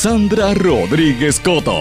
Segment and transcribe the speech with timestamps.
[0.00, 1.78] Sandra Rodríguez Coto.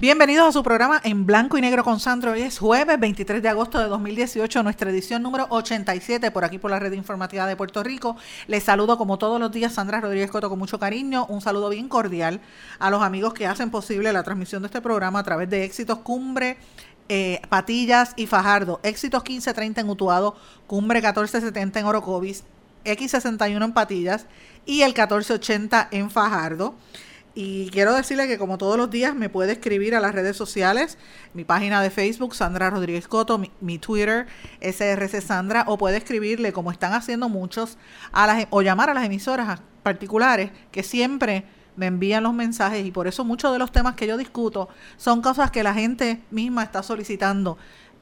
[0.00, 2.32] Bienvenidos a su programa en blanco y negro con Sandro.
[2.32, 6.70] Hoy es jueves 23 de agosto de 2018, nuestra edición número 87 por aquí por
[6.70, 8.16] la red informativa de Puerto Rico.
[8.46, 11.26] Les saludo como todos los días Sandra Rodríguez Coto con mucho cariño.
[11.26, 12.40] Un saludo bien cordial
[12.78, 15.98] a los amigos que hacen posible la transmisión de este programa a través de Éxitos
[15.98, 16.56] Cumbre.
[17.10, 20.36] Eh, Patillas y Fajardo, éxitos 1530 en Utuado,
[20.68, 22.44] Cumbre 1470 en Orocovis,
[22.84, 24.26] X61 en Patillas
[24.66, 26.74] y el 1480 en Fajardo.
[27.34, 30.98] Y quiero decirle que como todos los días me puede escribir a las redes sociales,
[31.32, 34.26] mi página de Facebook, Sandra Rodríguez Coto, mi, Twitter,
[34.60, 37.78] SRC Sandra, o puede escribirle, como están haciendo muchos,
[38.10, 41.44] a las, o llamar a las emisoras particulares que siempre
[41.76, 42.84] me envían los mensajes.
[42.84, 46.20] Y por eso muchos de los temas que yo discuto son cosas que la gente
[46.32, 47.58] misma está solicitando,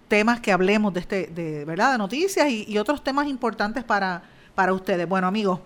[0.09, 4.23] temas que hablemos de este, de verdad, de noticias y otros temas importantes para,
[4.59, 5.09] para ustedes.
[5.09, 5.61] Bueno amigos,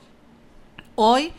[0.96, 1.32] hoy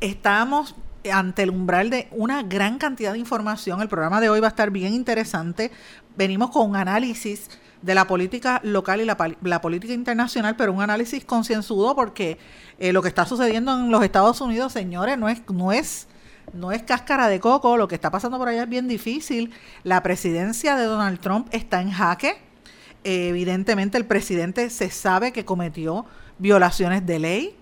[0.00, 0.74] estamos
[1.12, 3.80] ante el umbral de una gran cantidad de información.
[3.80, 5.70] El programa de hoy va a estar bien interesante.
[6.16, 7.48] Venimos con un análisis
[7.80, 12.38] de la política local y la, política internacional, pero un análisis concienzudo porque
[12.80, 16.08] eh, lo que está sucediendo en los Estados Unidos, señores, no es, no es
[16.54, 19.52] no es cáscara de coco, lo que está pasando por allá es bien difícil.
[19.84, 22.36] La presidencia de Donald Trump está en jaque.
[23.04, 26.04] evidentemente el presidente se sabe que cometió
[26.38, 27.56] violaciones de ley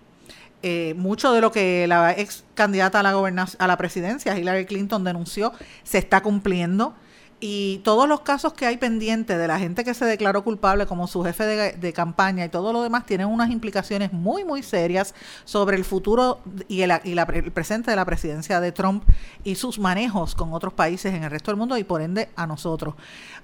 [0.66, 5.04] eh, mucho de lo que la ex candidata a la, a la presidencia, Hillary Clinton,
[5.04, 5.52] denunció,
[5.82, 6.94] se está cumpliendo.
[7.38, 11.06] Y todos los casos que hay pendientes de la gente que se declaró culpable como
[11.06, 15.14] su jefe de, campaña y todo lo demás tienen unas implicaciones muy, muy serias
[15.44, 19.04] sobre el futuro y, el, y el presente de la presidencia de Trump
[19.42, 22.46] y sus manejos con otros países en el resto del mundo y por ende a
[22.46, 22.94] nosotros.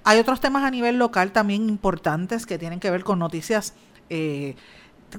[0.03, 3.75] Hay otros temas a nivel local también importantes que tienen que ver con noticias.
[4.09, 4.55] Eh,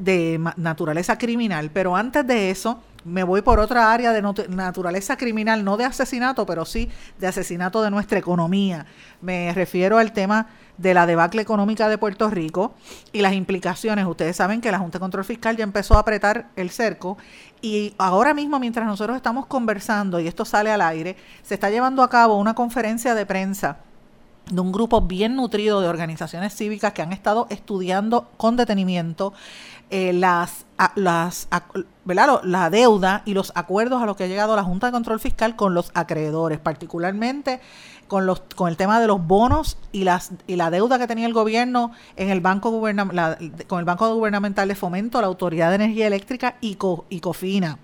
[0.01, 5.65] de naturaleza criminal, pero antes de eso me voy por otra área de naturaleza criminal,
[5.65, 6.89] no de asesinato, pero sí
[7.19, 8.87] de asesinato de nuestra economía.
[9.21, 10.47] Me refiero al tema
[10.79, 12.75] de la debacle económica de Puerto Rico
[13.13, 14.07] y las implicaciones.
[14.07, 17.19] Ustedes saben que la Junta de Control Fiscal ya empezó a apretar el cerco
[17.61, 22.03] y ahora mismo, mientras nosotros estamos conversando y esto sale al aire, se está llevando
[22.03, 23.79] a cabo una conferencia de prensa
[24.51, 29.33] de un grupo bien nutrido de organizaciones cívicas que han estado estudiando con detenimiento
[29.91, 30.65] eh, las,
[30.95, 31.49] las,
[32.07, 35.55] la deuda y los acuerdos a los que ha llegado la Junta de Control Fiscal
[35.55, 37.61] con los acreedores, particularmente
[38.09, 41.27] con, los, con el tema de los bonos y, las, y la deuda que tenía
[41.27, 46.09] el gobierno en el banco con el Banco Gubernamental de Fomento, la Autoridad de Energía
[46.09, 46.77] Eléctrica y,
[47.09, 47.79] y COFINA.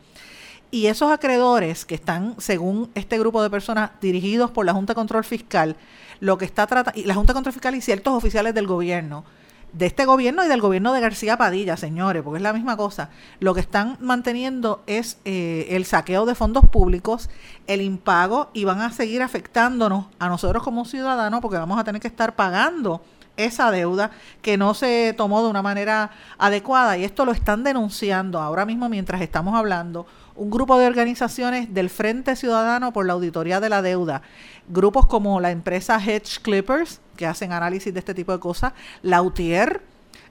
[0.71, 4.97] Y esos acreedores que están, según este grupo de personas dirigidos por la Junta de
[4.97, 5.77] Control Fiscal,
[6.21, 9.25] lo que está tratando, la Junta de Control Fiscal y ciertos oficiales del gobierno,
[9.73, 13.11] de este gobierno y del gobierno de García Padilla, señores, porque es la misma cosa.
[13.41, 17.31] Lo que están manteniendo es eh, el saqueo de fondos públicos,
[17.67, 22.01] el impago y van a seguir afectándonos a nosotros como ciudadanos porque vamos a tener
[22.01, 23.03] que estar pagando
[23.37, 24.11] esa deuda
[24.43, 28.89] que no se tomó de una manera adecuada y esto lo están denunciando ahora mismo
[28.89, 30.07] mientras estamos hablando
[30.39, 34.23] un grupo de organizaciones del Frente Ciudadano por la Auditoría de la Deuda,
[34.69, 39.21] grupos como la empresa Hedge Clippers, que hacen análisis de este tipo de cosas, la
[39.21, 39.83] UTIER,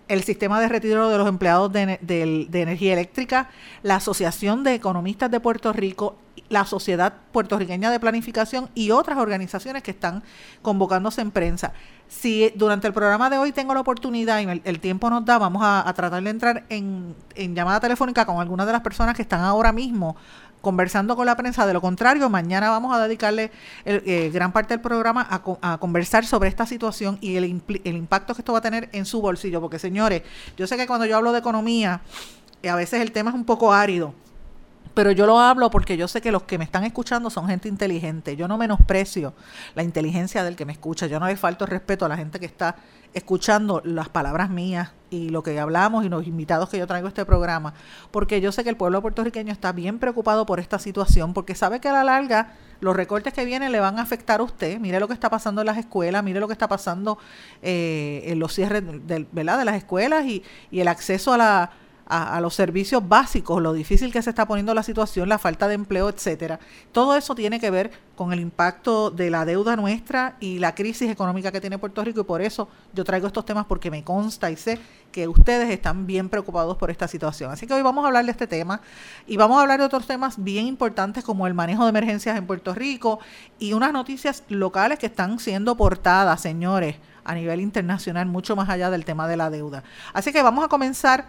[0.07, 3.49] el sistema de retiro de los empleados de, energía eléctrica,
[3.83, 6.15] la Asociación de Economistas de Puerto Rico
[6.49, 10.23] la Sociedad Puertorriqueña de Planificación y otras organizaciones que están
[10.61, 11.73] convocándose en prensa.
[12.07, 15.61] Si durante el programa de hoy tengo la oportunidad y el, tiempo nos da, vamos
[15.65, 19.73] a, tratar de entrar en, llamada telefónica con algunas de las personas que están ahora
[19.73, 20.15] mismo
[20.61, 21.65] conversando con la prensa.
[21.65, 23.51] De lo contrario, mañana vamos a dedicarle
[23.85, 28.41] eh, gran parte del programa a, conversar sobre esta situación y el, el impacto que
[28.41, 29.59] esto va a tener en su bolsillo.
[29.59, 30.23] Porque, señores,
[30.55, 32.01] yo sé que cuando yo hablo de economía,
[32.67, 34.13] a veces el tema es un poco árido
[34.97, 37.69] pero yo lo hablo porque yo sé que los que me están escuchando son gente
[37.69, 38.35] inteligente.
[38.35, 39.35] Yo no menosprecio
[39.75, 41.05] la inteligencia del que me escucha.
[41.05, 42.77] Yo no le falto respeto a la gente que está
[43.13, 47.09] escuchando las palabras mías y lo que hablamos y los invitados que yo traigo a
[47.09, 47.75] este programa,
[48.09, 51.79] porque yo sé que el pueblo puertorriqueño está bien preocupado por esta situación, porque sabe
[51.79, 54.79] que a la larga los recortes que vienen le van a afectar a usted.
[54.79, 57.19] Mire lo que está pasando en las escuelas, mire lo que está pasando
[57.61, 59.59] eh, en los cierres de, ¿verdad?
[59.59, 60.41] de las escuelas y,
[60.71, 61.71] y el acceso a la
[62.09, 65.75] a, los servicios básicos, lo difícil que se está poniendo la situación, la falta de
[65.75, 66.59] empleo, etcétera.
[66.91, 71.09] Todo eso tiene que ver con el impacto de la deuda nuestra y la crisis
[71.09, 74.49] económica que tiene Puerto Rico y por eso yo traigo estos temas porque me consta
[74.49, 74.79] y sé
[75.11, 77.51] que ustedes están bien preocupados por esta situación.
[77.51, 78.81] Así que hoy vamos a hablar de este tema
[79.25, 82.47] y vamos a hablar de otros temas bien importantes como el manejo de emergencias en
[82.47, 83.19] Puerto Rico
[83.59, 86.95] y unas noticias locales que están siendo portadas, señores,
[87.25, 89.83] a nivel internacional, mucho más allá del tema de la deuda.
[90.13, 91.25] Así que vamos a comenzar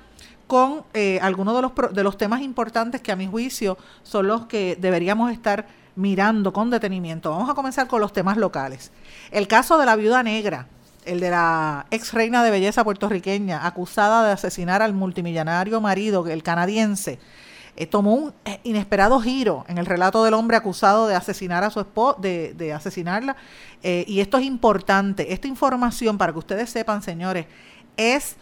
[0.48, 4.46] con eh, algunos de los, de los temas importantes que a mi juicio son los
[4.46, 7.30] que deberíamos estar mirando con detenimiento.
[7.30, 8.90] Vamos a comenzar con los temas locales.
[9.30, 10.66] El caso de la viuda negra,
[11.04, 16.42] el de la ex reina de belleza puertorriqueña, acusada de asesinar al multimillonario marido, el
[16.42, 17.18] canadiense,
[17.76, 21.70] eh, tomó un eh, inesperado giro en el relato del hombre acusado de asesinar a
[21.70, 23.36] su esposa, de, de, asesinarla.
[23.82, 25.30] y esto es importante.
[25.34, 27.44] Esta información, para que ustedes sepan, señores,
[27.98, 28.36] es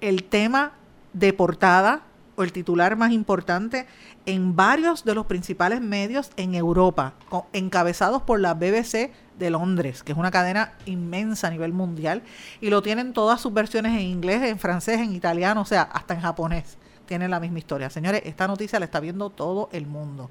[0.00, 0.72] el tema
[1.14, 2.02] de portada
[2.36, 3.86] o el titular más importante
[4.26, 7.14] en varios de los principales medios en Europa,
[7.52, 12.22] encabezados por la BBC de Londres, que es una cadena inmensa a nivel mundial,
[12.60, 16.14] y lo tienen todas sus versiones en inglés, en francés, en italiano, o sea, hasta
[16.14, 16.78] en japonés.
[17.06, 17.90] Tienen la misma historia.
[17.90, 20.30] Señores, esta noticia la está viendo todo el mundo.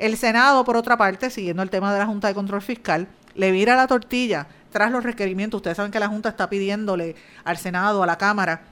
[0.00, 3.52] El Senado, por otra parte, siguiendo el tema de la Junta de Control Fiscal, le
[3.52, 5.58] vira la tortilla tras los requerimientos.
[5.58, 7.14] Ustedes saben que la Junta está pidiéndole
[7.44, 8.62] al Senado, a la Cámara,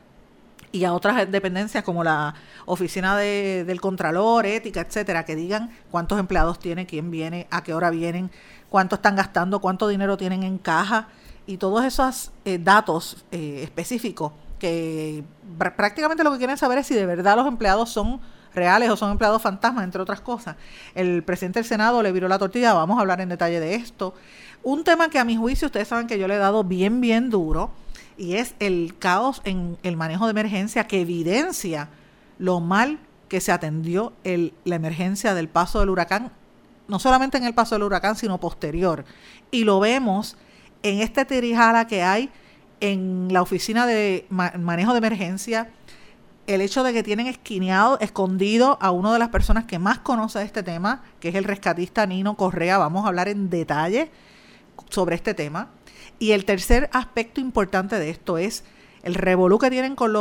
[0.76, 2.34] y a otras dependencias como la
[2.66, 7.72] oficina de, del Contralor, ética, etcétera, que digan cuántos empleados tiene, quién viene, a qué
[7.72, 8.30] hora vienen,
[8.68, 11.08] cuánto están gastando, cuánto dinero tienen en caja
[11.46, 15.24] y todos esos eh, datos eh, específicos que
[15.58, 18.20] prácticamente lo que quieren saber es si de verdad los empleados son
[18.54, 20.56] reales o son empleados fantasmas, entre otras cosas.
[20.94, 24.14] El presidente del Senado le viró la tortilla, vamos a hablar en detalle de esto.
[24.62, 27.30] Un tema que a mi juicio ustedes saben que yo le he dado bien, bien
[27.30, 27.70] duro
[28.16, 31.88] y es el caos en el manejo de emergencia que evidencia
[32.38, 32.98] lo mal
[33.28, 36.32] que se atendió el, la emergencia del paso del huracán,
[36.88, 39.04] no solamente en el paso del huracán, sino posterior.
[39.50, 40.36] Y lo vemos
[40.82, 42.30] en este tirijala que hay
[42.80, 45.70] en la oficina de manejo de emergencia,
[46.46, 50.42] el hecho de que tienen esquineado, escondido a una de las personas que más conoce
[50.42, 52.78] este tema, que es el rescatista Nino Correa.
[52.78, 54.10] Vamos a hablar en detalle
[54.90, 55.70] sobre este tema.
[56.18, 58.64] Y el tercer aspecto importante de esto es
[59.02, 60.12] el revolú que tienen con,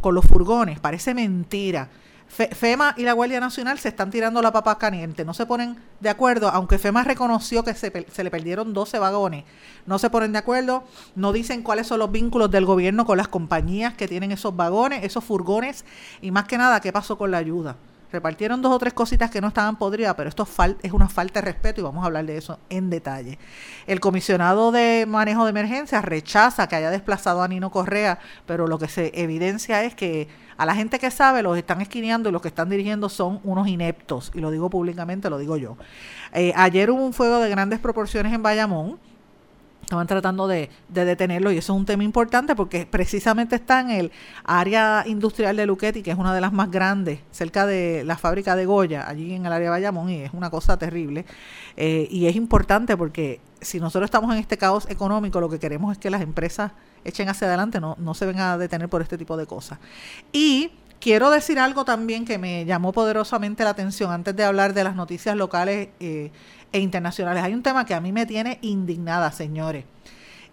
[0.00, 0.80] con los furgones.
[0.80, 1.88] Parece mentira.
[2.28, 6.08] FEMA y la Guardia Nacional se están tirando la papa caliente, no se ponen de
[6.08, 9.44] acuerdo, aunque FEMA reconoció que se, se, le perdieron 12 vagones,
[9.86, 10.82] no se ponen de acuerdo,
[11.14, 15.04] no dicen cuáles son los vínculos del gobierno con las compañías que tienen esos vagones,
[15.04, 15.84] esos furgones,
[16.22, 17.76] y más que nada, qué pasó con la ayuda.
[18.14, 20.46] Repartieron dos o tres cositas que no estaban podridas, pero esto
[20.84, 23.40] es una falta de respeto y vamos a hablar de eso en detalle.
[23.88, 28.78] El comisionado de manejo de emergencias rechaza que haya desplazado a Nino Correa, pero lo
[28.78, 32.40] que se evidencia es que a la gente que sabe los están esquineando y los
[32.40, 35.76] que están dirigiendo son unos ineptos, y lo digo públicamente, lo digo yo.
[36.32, 39.00] Eh, ayer hubo un fuego de grandes proporciones en Bayamón
[39.84, 44.12] Estaban tratando de, detenerlo y eso es un tema importante porque precisamente está en el
[44.42, 48.56] área industrial de Luquetti, que es una de las más grandes, cerca de la fábrica
[48.56, 51.26] de Goya, allí en el área de Bayamón, y es una cosa terrible.
[51.76, 55.92] Eh, y es importante porque si nosotros estamos en este caos económico, lo que queremos
[55.92, 56.72] es que las empresas
[57.04, 59.78] echen hacia adelante, no, no se vengan a detener por este tipo de cosas.
[60.32, 60.70] Y
[61.04, 64.96] quiero decir algo también que me llamó poderosamente la atención antes de hablar de las
[64.96, 65.90] noticias locales.
[66.00, 66.32] Eh,
[66.74, 67.44] e internacionales.
[67.44, 69.84] Hay un tema que a mí me tiene indignada, señores.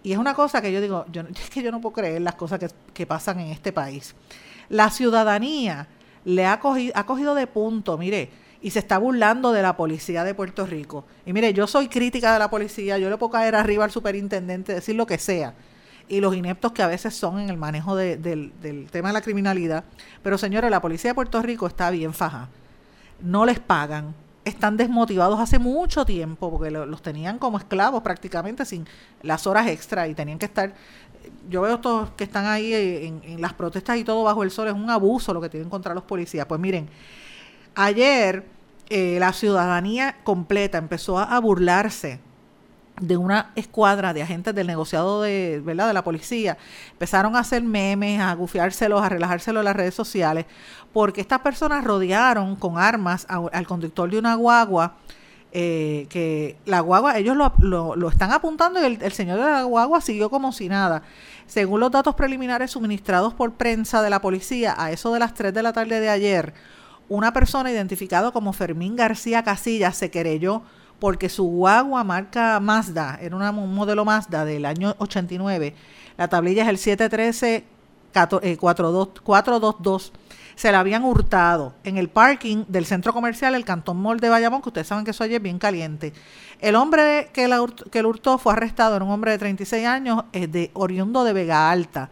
[0.04, 2.36] Y es una cosa que yo digo, yo, es que yo no puedo creer las
[2.36, 2.60] cosas
[2.94, 4.14] que, pasan en este país.
[4.68, 5.88] La ciudadanía
[6.24, 8.30] le ha cogido, ha cogido de punto, mire,
[8.60, 11.04] y se está burlando de la policía de Puerto Rico.
[11.26, 14.74] Y mire, yo soy crítica de la policía, yo le puedo caer arriba al superintendente,
[14.74, 15.54] decir lo que sea,
[16.12, 18.52] y los ineptos que a veces son en el manejo del,
[18.90, 19.84] tema de la criminalidad.
[20.22, 22.50] Pero señores, la policía de Puerto Rico está bien faja.
[23.22, 24.14] No les pagan,
[24.44, 28.86] están desmotivados hace mucho tiempo, porque los tenían como esclavos prácticamente sin
[29.22, 30.74] las horas extra y tenían que estar
[31.48, 34.74] yo veo todos que están ahí en, las protestas y todo bajo el sol, es
[34.74, 36.44] un abuso lo que tienen contra los policías.
[36.44, 36.88] Pues miren,
[37.74, 38.44] ayer
[38.90, 42.20] eh, la ciudadanía completa empezó a, burlarse
[43.00, 45.88] de una escuadra de agentes del negociado de, ¿verdad?
[45.88, 46.58] de la policía.
[46.92, 50.46] Empezaron a hacer memes, a gufiárselos, a relajárselos en las redes sociales,
[50.92, 54.96] porque estas personas rodearon con armas al conductor de una guagua
[55.54, 57.52] eh, que la guagua, ellos lo,
[57.94, 61.02] lo, están apuntando y el, señor de la guagua siguió como si nada.
[61.46, 65.52] Según los datos preliminares suministrados por prensa de la policía, a eso de las 3
[65.52, 66.54] de la tarde de ayer,
[67.10, 70.62] una persona identificada como Fermín García Casillas se querelló
[71.02, 75.74] porque su guagua marca Mazda, era un modelo Mazda del año 89,
[76.16, 77.64] la tablilla es el 713
[78.56, 80.12] 422
[80.54, 84.62] se la habían hurtado en el parking del centro comercial El Cantón Mall de Bayamón,
[84.62, 86.12] que ustedes saben que eso allí es bien caliente.
[86.60, 90.70] El hombre que, la, que hurtó fue arrestado, era un hombre de 36 años, de
[90.74, 92.10] oriundo de Vega Alta.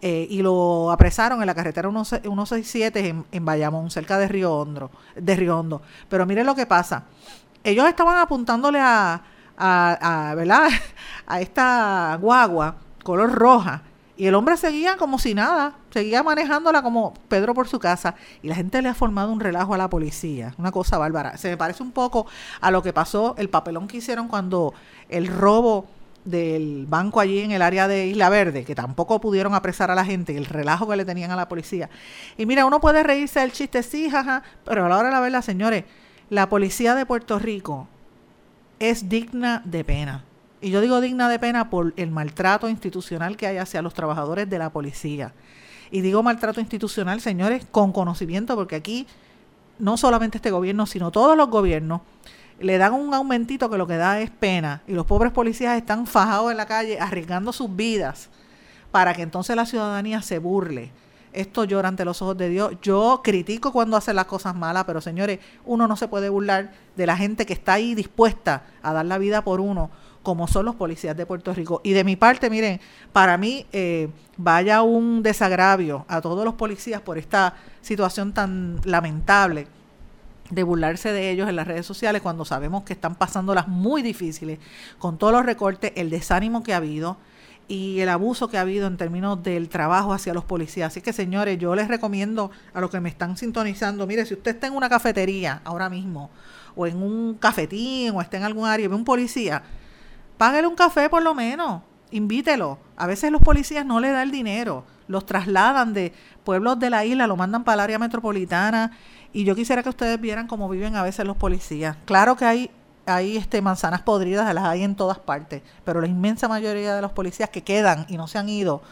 [0.00, 4.90] Eh, y lo apresaron en la carretera 167 en, en Bayamón, cerca de Río, Hondo,
[5.14, 5.82] de Río Hondo.
[6.08, 7.04] Pero miren lo que pasa.
[7.64, 9.22] Ellos estaban apuntándole a,
[9.56, 10.68] a, a, ¿verdad?
[11.26, 13.82] a esta guagua color roja
[14.20, 18.48] y el hombre seguía como si nada, seguía manejándola como Pedro por su casa y
[18.48, 21.38] la gente le ha formado un relajo a la policía, una cosa bárbara.
[21.38, 22.26] Se me parece un poco
[22.60, 24.74] a lo que pasó, el papelón que hicieron cuando
[25.08, 25.86] el robo
[26.26, 30.04] del banco allí en el área de Isla Verde, que tampoco pudieron apresar a la
[30.04, 31.88] gente, el relajo que le tenían a la policía.
[32.36, 35.20] Y mira, uno puede reírse del chiste, sí, jaja, pero a la hora de la
[35.20, 35.84] verdad, señores,
[36.30, 37.88] la policía de Puerto Rico
[38.78, 40.24] es digna de pena.
[40.60, 44.48] Y yo digo digna de pena por el maltrato institucional que hay hacia los trabajadores
[44.48, 45.32] de la policía.
[45.90, 49.08] Y digo maltrato institucional, señores, con conocimiento, porque aquí
[49.80, 52.02] no solamente este gobierno, sino todos los gobiernos
[52.60, 54.82] le dan un aumentito que lo que da es pena.
[54.86, 58.28] Y los pobres policías están fajados en la calle arriesgando sus vidas
[58.92, 60.92] para que entonces la ciudadanía se burle.
[61.32, 62.72] Esto llora ante los ojos de Dios.
[62.82, 67.06] Yo critico cuando hacen las cosas malas, pero señores, uno no se puede burlar de
[67.06, 69.90] la gente que está ahí dispuesta a dar la vida por uno
[70.22, 71.80] como son los policías de Puerto Rico.
[71.82, 72.80] Y de mi parte, miren,
[73.12, 79.66] para mí eh, vaya un desagravio a todos los policías por esta situación tan lamentable
[80.50, 84.58] de burlarse de ellos en las redes sociales cuando sabemos que están pasándolas muy difíciles
[84.98, 87.16] con todos los recortes, el desánimo que ha habido
[87.70, 90.88] y el abuso que ha habido en términos del trabajo hacia los policías.
[90.88, 94.56] Así que, señores, yo les recomiendo a los que me están sintonizando, mire, si usted
[94.56, 96.30] está en una cafetería ahora mismo,
[96.74, 99.62] o en un cafetín, o está en algún área y ve un policía,
[100.40, 102.78] Págale un café por lo menos, invítelo.
[102.96, 107.04] A veces los policías no le dan el dinero, los trasladan de pueblos de la
[107.04, 108.90] isla, lo mandan para el área metropolitana
[109.34, 111.98] y yo quisiera que ustedes vieran cómo viven a veces los policías.
[112.06, 112.70] Claro que hay
[113.10, 117.12] hay este manzanas podridas, las hay en todas partes, pero la inmensa mayoría de los
[117.12, 118.82] policías que quedan y no se han ido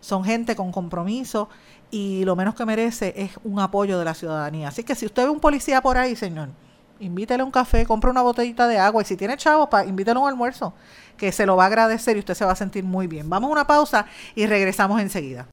[0.00, 1.48] son gente con compromiso
[1.90, 4.68] y lo menos que merece es un apoyo de la ciudadanía.
[4.68, 6.50] Así que si usted ve un policía por ahí, señor,
[7.00, 10.74] invítele un café, compre una botellita de agua y si tiene chavos, invítele un almuerzo,
[11.16, 13.28] que se lo va a agradecer y usted se va a sentir muy bien.
[13.28, 15.46] Vamos a una pausa y regresamos enseguida.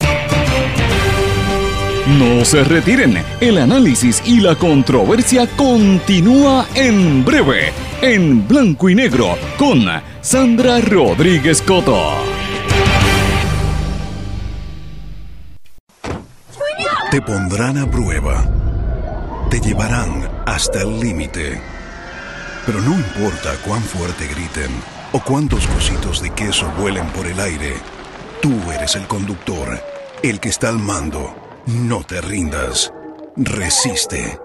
[2.07, 9.37] No se retiren, el análisis y la controversia continúa en breve, en blanco y negro,
[9.57, 9.85] con
[10.21, 12.13] Sandra Rodríguez Coto.
[17.11, 18.45] Te pondrán a prueba,
[19.49, 21.61] te llevarán hasta el límite.
[22.65, 24.71] Pero no importa cuán fuerte griten
[25.11, 27.75] o cuántos cositos de queso vuelen por el aire,
[28.41, 29.79] tú eres el conductor,
[30.23, 31.33] el que está al mando.
[31.67, 32.91] No te rindas.
[33.37, 34.44] Resiste.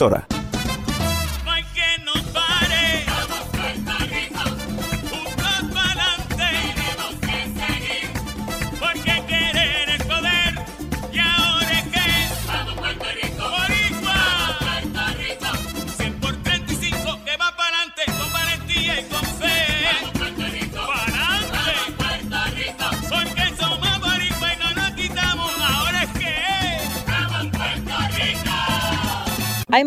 [0.01, 0.50] emisora.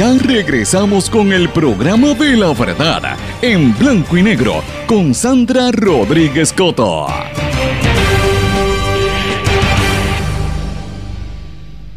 [0.00, 6.54] ya regresamos con el programa de la verdad en blanco y negro con Sandra Rodríguez
[6.54, 7.06] Coto.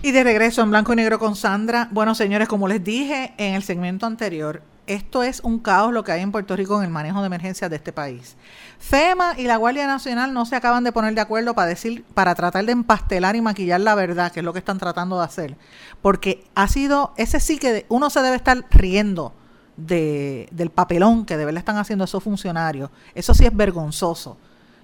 [0.02, 1.88] Y de regreso en blanco y negro con Sandra.
[1.92, 6.12] Bueno, señores, como les dije en el segmento anterior, esto es un caos lo que
[6.12, 8.36] hay en Puerto Rico en el manejo de emergencias de este país.
[8.80, 12.36] FEMA y la Guardia Nacional no se acaban de poner de acuerdo para decir, para
[12.36, 15.58] tratar de empastelar y maquillar la verdad, que es lo que están tratando de hacer.
[16.02, 19.34] Porque ha sido, ese sí que uno se debe estar riendo
[19.78, 22.90] de, del papelón que de verdad están haciendo esos funcionarios.
[23.16, 24.38] Eso sí es vergonzoso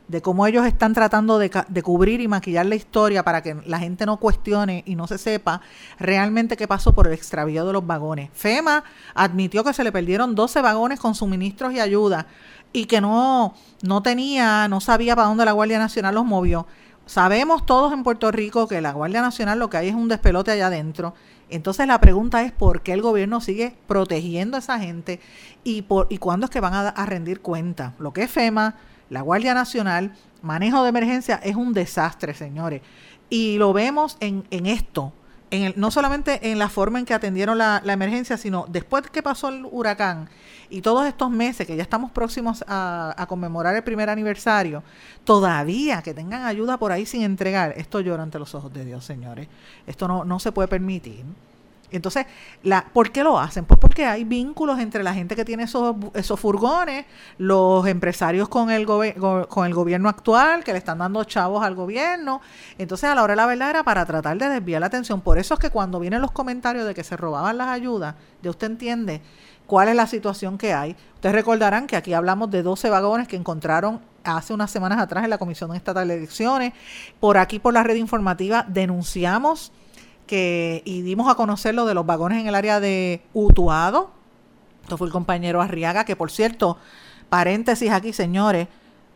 [0.09, 3.77] de cómo ellos están tratando de, de, cubrir y maquillar la historia para que la
[3.77, 5.61] gente no cuestione y no se sepa
[5.99, 8.31] realmente qué pasó por el extravío de los vagones.
[8.33, 12.25] FEMA admitió que se le perdieron 12 vagones con suministros y ayuda
[12.73, 16.65] y que no, no tenía, no sabía para dónde la Guardia Nacional los movió.
[17.05, 20.51] Sabemos todos en Puerto Rico que la Guardia Nacional lo que hay es un despelote
[20.51, 21.13] allá adentro.
[21.51, 25.19] Entonces la pregunta es por qué el gobierno sigue protegiendo a esa gente
[25.63, 27.93] y, por, y cuándo es que van a, a rendir cuenta.
[27.99, 28.75] Lo que es FEMA,
[29.09, 32.81] la Guardia Nacional, manejo de emergencia es un desastre, señores.
[33.29, 35.13] Y lo vemos en, en esto,
[35.51, 39.23] en el, no solamente en la forma en que atendieron la, emergencia, sino después que
[39.23, 40.29] pasó el huracán
[40.69, 44.83] y todos estos meses que ya estamos próximos a, a, conmemorar el primer aniversario,
[45.23, 49.03] todavía que tengan ayuda por ahí sin entregar, esto llora ante los ojos de Dios,
[49.05, 49.47] señores.
[49.87, 51.25] Esto no, no se puede permitir.
[51.91, 52.25] Entonces,
[52.63, 53.65] la, ¿por qué lo hacen?
[53.65, 57.05] Pues porque hay vínculos entre la gente que tiene esos, esos furgones,
[57.37, 62.41] los empresarios con el, con el gobierno actual, que le están dando chavos al gobierno.
[62.77, 65.21] Entonces, a la hora de la verdad era para tratar de desviar la atención.
[65.21, 68.49] Por eso es que cuando vienen los comentarios de que se robaban las ayudas, ya
[68.49, 69.21] usted entiende
[69.69, 70.95] cuál es la situación que hay.
[71.15, 75.29] Ustedes recordarán que aquí hablamos de 12 vagones que encontraron hace unas semanas atrás en
[75.29, 76.73] la Comisión Estatal de Elecciones.
[77.19, 79.71] Por aquí, por la red informativa, denunciamos
[80.29, 84.11] que, y dimos a conocer lo de los vagones en el área de Utuado.
[84.83, 86.77] Esto fue el compañero Arriaga, que por cierto,
[87.29, 88.67] paréntesis aquí, señores,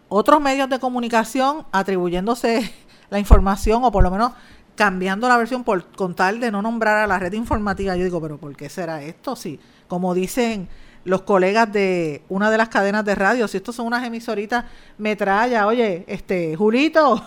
[0.10, 2.74] otros medios de comunicación atribuyéndose
[3.12, 4.32] la información o por lo menos
[4.74, 7.96] cambiando la versión por con tal de no nombrar a la red informativa.
[7.96, 9.36] Yo digo, pero ¿por qué será esto?
[9.36, 10.68] Si, como dicen
[11.06, 14.66] los colegas de una de las cadenas de radio, si estos son unas emisoritas
[14.98, 17.24] metralla, oye, este, Julito,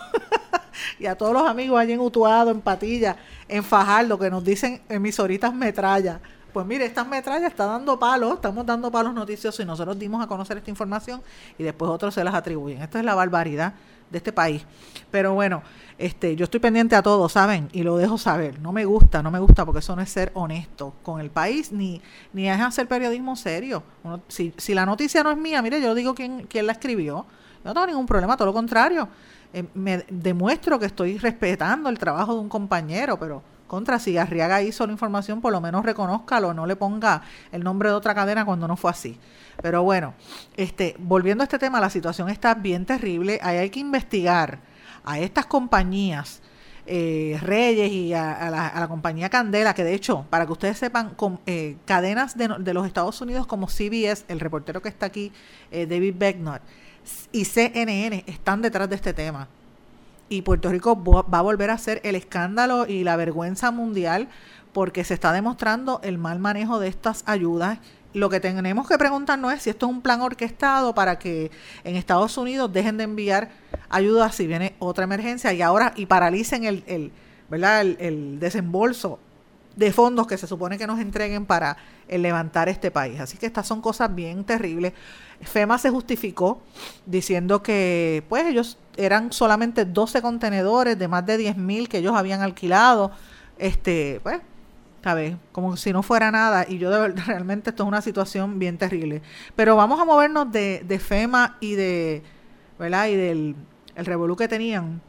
[0.99, 4.81] y a todos los amigos allí en Utuado, en Patilla, en Fajardo, que nos dicen
[4.89, 6.19] emisoritas metralla.
[6.53, 10.27] Pues mire, estas metrallas están dando palos, estamos dando palos noticiosos y nosotros dimos a
[10.27, 11.21] conocer esta información
[11.57, 12.81] y después otros se las atribuyen.
[12.81, 13.73] Esto es la barbaridad
[14.09, 14.65] de este país.
[15.11, 15.61] Pero bueno,
[15.97, 17.69] este, yo estoy pendiente a todo, ¿saben?
[17.71, 18.59] Y lo dejo saber.
[18.59, 21.71] No me gusta, no me gusta porque eso no es ser honesto con el país,
[21.71, 22.01] ni,
[22.33, 23.83] ni es hacer periodismo serio.
[24.03, 27.25] Uno, si, si la noticia no es mía, mire, yo digo quién, quién la escribió.
[27.63, 29.09] No tengo ningún problema, todo lo contrario.
[29.53, 34.61] Eh, me demuestro que estoy respetando el trabajo de un compañero, pero contra, si Arriaga
[34.61, 38.45] hizo la información, por lo menos reconózcalo, no le ponga el nombre de otra cadena
[38.45, 39.19] cuando no fue así.
[39.61, 40.13] Pero bueno,
[40.55, 44.59] este, volviendo a este tema, la situación está bien terrible, ahí hay que investigar
[45.03, 46.41] a estas compañías,
[46.85, 50.53] eh, Reyes y a, a, la, a, la, compañía Candela, que de hecho, para que
[50.53, 55.07] ustedes sepan, con, eh, cadenas de, los Estados Unidos como CBS, el reportero que está
[55.07, 55.33] aquí,
[55.71, 56.61] eh, David Becknott,
[57.31, 59.49] y CNN están detrás de este tema.
[60.29, 64.27] Y Puerto Rico va a volver a ser el escándalo y la vergüenza mundial
[64.73, 67.79] porque se está demostrando el mal manejo de estas ayudas.
[68.13, 71.51] Lo que tenemos que preguntarnos es si esto es un plan orquestado para que
[71.83, 73.49] en Estados Unidos dejen de enviar
[73.89, 77.11] ayudas si viene otra emergencia y ahora y paralicen el, el
[77.49, 77.81] ¿verdad?
[77.81, 79.19] el desembolso
[79.77, 81.77] de fondos que se supone que nos entreguen para
[82.09, 83.19] levantar este país.
[83.19, 84.93] Así que estas son cosas bien terribles.
[85.41, 86.61] FEMA se justificó
[87.05, 92.15] diciendo que pues ellos eran solamente 12 contenedores de más de 10 mil que ellos
[92.15, 93.11] habían alquilado.
[93.59, 94.41] Este, pues,
[95.03, 95.35] ¿sabes?
[95.51, 96.65] Como si no fuera nada.
[96.67, 99.21] Y yo de verdad, realmente esto es una situación bien terrible.
[99.55, 102.23] Pero vamos a movernos de, de FEMA y de,
[102.79, 103.07] ¿verdad?
[103.07, 103.55] Y del
[103.97, 105.01] el revolú que tenían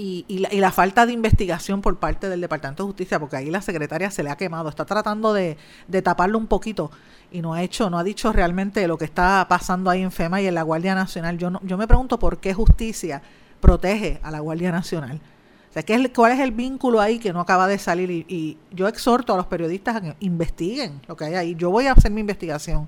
[0.00, 3.60] y, y, la, falta de investigación por parte del Departamento de Justicia, porque ahí la
[3.60, 5.56] secretaria se le ha quemado, está tratando de,
[6.04, 6.92] taparlo un poquito
[7.32, 10.40] y no ha hecho, no ha dicho realmente lo que está pasando ahí en FEMA
[10.40, 11.36] y en la Guardia Nacional.
[11.36, 13.22] Yo, no, yo me pregunto por qué justicia
[13.58, 15.20] protege a la Guardia Nacional.
[15.68, 18.08] O sea, ¿qué es, ¿cuál es el vínculo ahí que no acaba de salir?
[18.08, 21.54] Y, y yo exhorto a los periodistas a que investiguen lo que hay ahí.
[21.56, 22.86] Yo voy a hacer mi investigación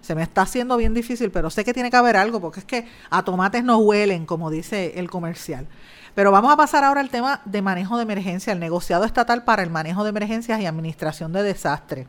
[0.00, 2.66] se me está haciendo bien difícil, pero sé que tiene que haber algo, porque es
[2.66, 5.66] que a tomates no huelen, como dice el comercial.
[6.18, 9.62] Pero vamos a pasar ahora al tema de manejo de emergencia, el negociado estatal para
[9.62, 12.08] el manejo de emergencias y administración de desastres.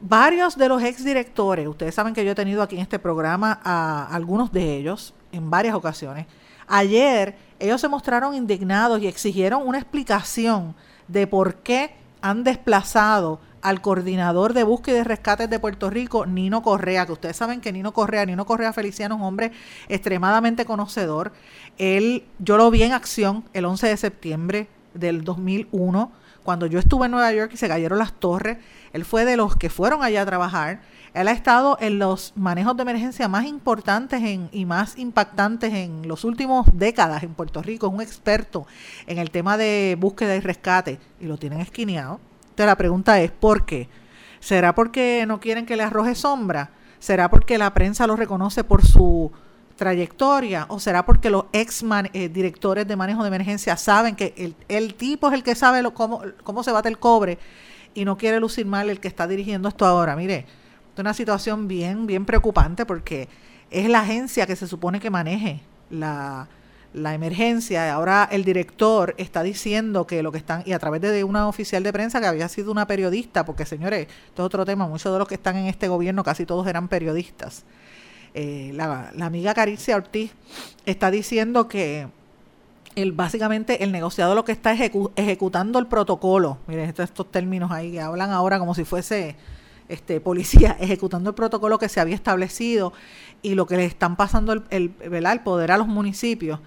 [0.00, 4.06] Varios de los exdirectores, ustedes saben que yo he tenido aquí en este programa a
[4.14, 6.26] algunos de ellos en varias ocasiones.
[6.66, 10.74] Ayer ellos se mostraron indignados y exigieron una explicación
[11.08, 16.60] de por qué han desplazado al coordinador de búsqueda y rescates de Puerto Rico, Nino
[16.60, 19.52] Correa, que ustedes saben que Nino Correa, Nino Correa Feliciano un hombre
[19.88, 21.32] extremadamente conocedor.
[21.78, 27.06] Él, yo lo vi en acción el 11 de septiembre del 2001, cuando yo estuve
[27.06, 28.58] en Nueva York y se cayeron las torres.
[28.92, 30.82] Él fue de los que fueron allá a trabajar.
[31.14, 36.06] Él ha estado en los manejos de emergencia más importantes en, y más impactantes en
[36.06, 37.86] los últimos décadas en Puerto Rico.
[37.86, 38.66] Es un experto
[39.06, 42.20] en el tema de búsqueda y rescate y lo tienen esquineado.
[42.56, 43.88] La pregunta es, ¿por qué?
[44.40, 46.70] ¿Será porque no quieren que le arroje sombra?
[46.98, 49.32] ¿Será porque la prensa lo reconoce por su
[49.76, 50.66] trayectoria?
[50.68, 55.28] ¿O será porque los ex eh, directores de manejo de emergencia saben que el, tipo
[55.28, 57.38] es el que sabe cómo, cómo se bate el cobre
[57.94, 60.14] y no quiere lucir mal el que está dirigiendo esto ahora?
[60.14, 60.46] Mire,
[60.94, 63.28] es una situación bien, bien preocupante porque
[63.70, 66.48] es la agencia que se supone que maneje la,
[66.94, 71.24] la emergencia, ahora el director está diciendo que lo que están, y a través de
[71.24, 74.86] una oficial de prensa que había sido una periodista, porque señores, esto es otro tema,
[74.86, 77.64] muchos de los que están en este gobierno, casi todos eran periodistas.
[78.32, 80.32] Eh, la, amiga Caricia Ortiz
[80.86, 82.06] está diciendo que
[82.94, 87.92] el, básicamente el negociado lo que está ejecutando el protocolo, miren estos, estos términos ahí
[87.92, 89.34] que hablan ahora como si fuese
[89.88, 92.92] este, policía ejecutando el protocolo que se había establecido
[93.42, 96.60] y lo que le están pasando el, el, el poder a los municipios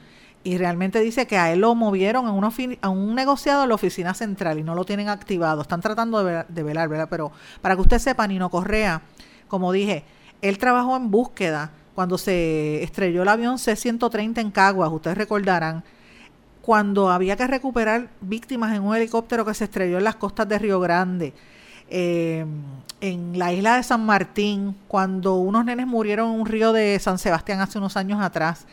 [0.47, 4.57] y realmente dice que a él lo movieron a, un negociado en la oficina central
[4.57, 5.61] y no lo tienen activado.
[5.61, 7.09] Están tratando de, velar, ¿verdad?
[7.09, 9.01] Pero para que usted sepa, Nino Correa,
[9.49, 10.05] como dije,
[10.41, 15.83] él trabajó en búsqueda cuando se estrelló el avión C-130 en Caguas, ustedes recordarán,
[16.61, 20.59] cuando había que recuperar víctimas en un helicóptero que se estrelló en las costas de
[20.59, 21.33] Río Grande.
[21.89, 22.45] Eh,
[23.01, 27.19] en la isla de San Martín, cuando unos nenes murieron en un río de San
[27.19, 28.65] Sebastián hace unos años atrás.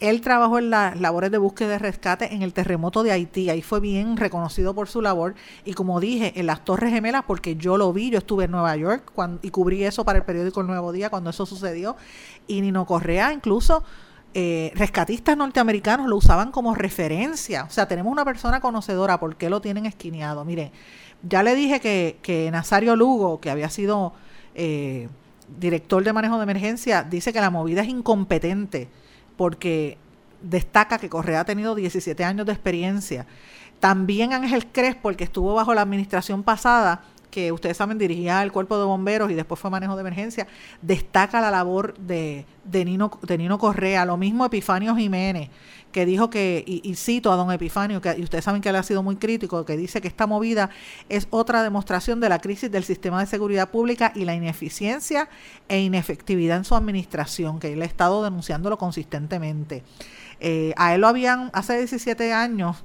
[0.00, 3.50] Él trabajó en las labores de búsqueda y rescate en el terremoto de Haití.
[3.50, 5.34] Ahí fue bien reconocido por su labor.
[5.64, 8.76] Y como dije, en las Torres Gemelas, porque yo lo vi, yo estuve en Nueva
[8.76, 11.96] York y cubrí eso para el periódico El Nuevo Día cuando eso sucedió.
[12.46, 13.82] Y Nino Correa, incluso
[14.34, 17.64] eh, rescatistas norteamericanos lo usaban como referencia.
[17.64, 19.18] O sea, tenemos una persona conocedora.
[19.18, 20.44] ¿Por qué lo tienen esquineado?
[20.44, 20.70] Miren,
[21.28, 24.12] ya le dije que, que Nazario Lugo, que había sido
[24.54, 25.08] eh,
[25.58, 28.88] director de manejo de emergencia, dice que la movida es incompetente
[29.38, 29.96] porque
[30.42, 33.26] destaca que Correa ha tenido 17 años de experiencia.
[33.80, 38.52] También Ángel Crespo, el que estuvo bajo la administración pasada, que ustedes saben dirigía el
[38.52, 40.46] cuerpo de bomberos y después fue manejo de emergencia,
[40.82, 44.04] destaca la labor de, de, Nino, de Nino Correa.
[44.04, 45.50] Lo mismo Epifanio Jiménez,
[45.92, 48.82] que dijo que, y, cito a don Epifanio, que y ustedes saben que él ha
[48.82, 50.70] sido muy crítico, que dice que esta movida
[51.08, 55.28] es otra demostración de la crisis del sistema de seguridad pública y la ineficiencia
[55.68, 59.82] e inefectividad en su administración, que él ha estado denunciándolo consistentemente.
[60.40, 62.84] Eh, a él lo habían, hace 17 años,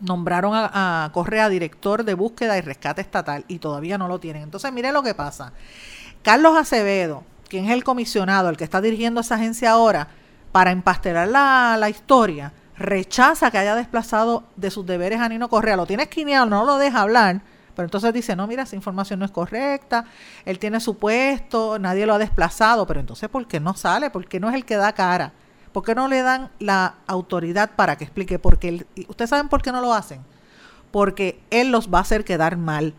[0.00, 4.42] nombraron a, a, Correa director de búsqueda y rescate estatal y todavía no lo tienen.
[4.42, 5.52] Entonces, mire lo que pasa.
[6.22, 10.08] Carlos Acevedo, quien es el comisionado, el que está dirigiendo esa agencia ahora,
[10.52, 15.76] para empastelar la, la historia, rechaza que haya desplazado de sus deberes a Nino Correa.
[15.76, 17.40] Lo tiene esquineado, no lo deja hablar.
[17.78, 20.04] Pero entonces dice, no, mira, esa información no es correcta,
[20.44, 24.10] él tiene su puesto, nadie lo ha desplazado, pero entonces ¿por qué no sale?
[24.10, 25.32] ¿Por qué no es el que da cara?
[25.72, 28.38] ¿Por qué no le dan la autoridad para que explique?
[28.38, 30.20] Porque ustedes saben por qué no lo hacen.
[30.90, 32.94] Porque él los va a hacer quedar mal.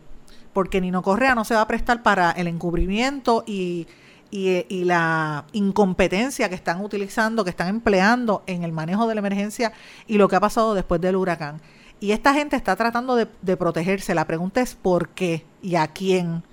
[0.53, 3.87] Porque Nino Correa no se va a prestar para el encubrimiento y,
[4.31, 9.71] la incompetencia que están utilizando, que están empleando en el manejo de la emergencia
[10.05, 11.61] y lo que ha pasado después del huracán.
[11.99, 14.13] Y esta gente está tratando de protegerse.
[14.13, 16.43] La pregunta es por qué y a quién.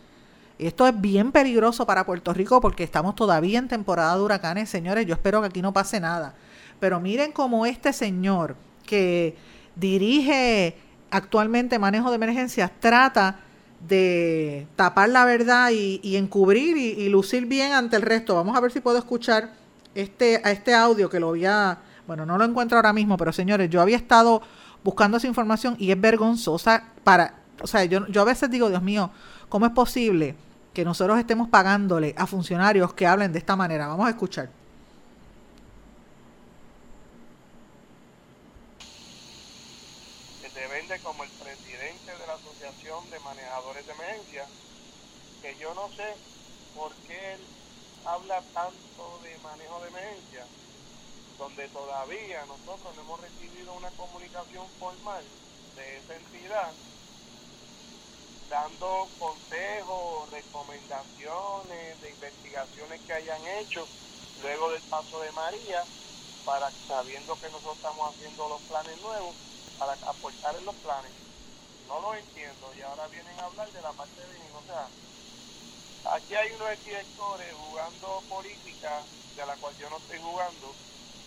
[0.59, 5.05] Esto es bien peligroso para Puerto Rico porque estamos todavía en temporada de huracanes, señores.
[5.07, 6.35] Yo espero que aquí no pase nada.
[6.81, 9.37] Pero miren cómo este señor que
[9.75, 10.77] dirige
[11.11, 13.41] actualmente manejo de emergencias trata
[13.87, 18.35] de tapar la verdad y, encubrir y, lucir bien ante el resto.
[18.35, 19.51] Vamos a ver si puedo escuchar
[19.95, 23.69] este, a este audio que lo había, bueno, no lo encuentro ahora mismo, pero señores,
[23.69, 24.41] yo había estado
[24.83, 28.83] buscando esa información y es vergonzosa para, o sea, yo, yo a veces digo, Dios
[28.83, 29.11] mío,
[29.49, 30.35] ¿cómo es posible
[30.77, 33.87] que nosotros estemos pagándole a funcionarios que hablen de esta manera.
[33.87, 34.51] Vamos a escuchar.
[40.71, 44.45] Vende como el presidente de la Asociación de Manejadores de Emergencia,
[45.41, 46.13] que yo no sé
[46.77, 47.41] por qué él
[48.05, 50.45] habla tanto de manejo de emergencia,
[51.39, 55.25] donde todavía nosotros no hemos recibido una comunicación formal
[55.77, 56.71] de esa entidad
[58.49, 63.87] dando consejos, recomendaciones de investigaciones que hayan hecho
[64.43, 65.85] luego del paso de María,
[66.45, 69.35] para sabiendo que nosotros estamos haciendo los planes nuevos,
[69.79, 71.13] para aportar en los planes.
[71.89, 74.89] No lo entiendo y ahora vienen a hablar de la parte de o sea,
[76.15, 79.03] aquí hay unos directores jugando política
[79.37, 80.75] de la cual yo no estoy jugando,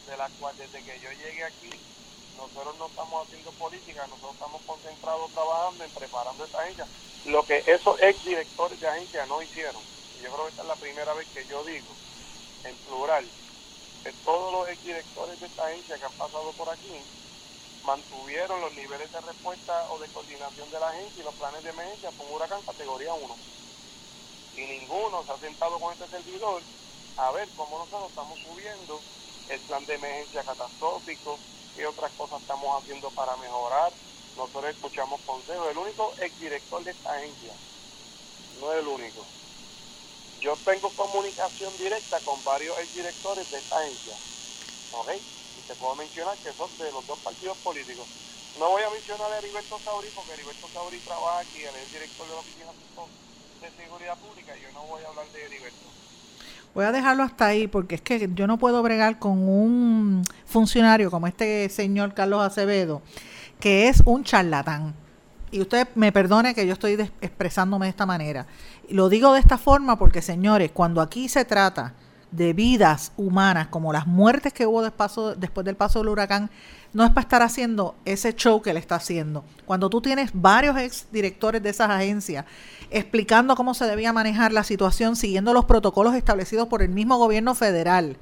[0.08, 1.99] de la cual desde que yo llegué aquí
[2.40, 6.88] nosotros no estamos haciendo política, nosotros estamos concentrados trabajando en preparando esta agencia
[7.26, 9.82] lo que esos ex directores de agencia no hicieron.
[10.22, 11.88] yo creo que esta es la primera vez que yo digo,
[12.64, 13.28] en plural,
[14.04, 17.02] que todos los ex directores de esta agencia que han pasado por aquí
[17.84, 21.70] mantuvieron los niveles de respuesta o de coordinación de la agencia y los planes de
[21.70, 23.36] emergencia con huracán categoría 1.
[24.58, 26.62] Y ninguno se ha sentado con este servidor
[27.18, 29.02] a ver cómo nosotros estamos subiendo
[29.50, 31.40] el plan de emergencia catastrófico,
[31.76, 33.94] qué otras cosas estamos haciendo para mejorar,
[34.36, 35.68] nosotros escuchamos consejos.
[35.72, 37.54] El único exdirector de esta agencia,
[38.60, 39.26] no es el único.
[40.42, 44.16] Yo tengo comunicación directa con varios exdirectores de esta agencia.
[44.92, 45.10] ¿Ok?
[45.58, 48.08] Y te puedo mencionar que son de los dos partidos políticos.
[48.58, 52.28] No voy a mencionar a Heriberto Sauri porque Heriberto Sauri trabaja aquí, él es director
[52.28, 52.72] de la Oficina
[53.62, 56.09] de Seguridad Pública y yo no voy a hablar de Heriberto.
[56.74, 61.10] Voy a dejarlo hasta ahí porque es que yo no puedo bregar con un funcionario
[61.10, 63.02] como este señor Carlos Acevedo
[63.60, 64.94] que es un charlatán.
[65.52, 68.46] Y usted me perdone que yo estoy expresándome de esta manera.
[68.90, 71.94] Lo digo de esta forma porque, señores, cuando aquí se trata
[72.32, 76.50] de vidas humanas, como las muertes que hubo después del paso del huracán,
[76.94, 79.44] no es para estar haciendo ese show que le está haciendo.
[79.66, 82.46] Cuando tú tienes varios ex directores de esas agencias
[82.92, 87.54] explicando cómo se debía manejar la situación siguiendo los protocolos establecidos por el mismo gobierno
[87.54, 88.18] federal,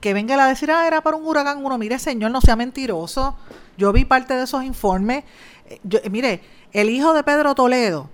[0.00, 3.36] que venga a decir, ah, era para un huracán uno, mire señor, no sea mentiroso.
[3.78, 5.24] Yo vi parte de esos informes.
[5.66, 8.10] Eh, mire, el hijo de Pedro Toledo,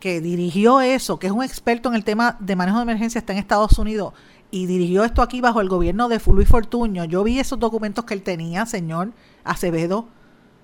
[0.00, 3.32] que dirigió eso, que es un experto en el tema de manejo de emergencia, está
[3.32, 4.12] en Estados Unidos
[4.50, 7.04] y dirigió esto aquí bajo el gobierno de Luis Fortuño.
[7.04, 9.12] Yo vi esos documentos que él tenía, señor
[9.44, 10.08] Acevedo.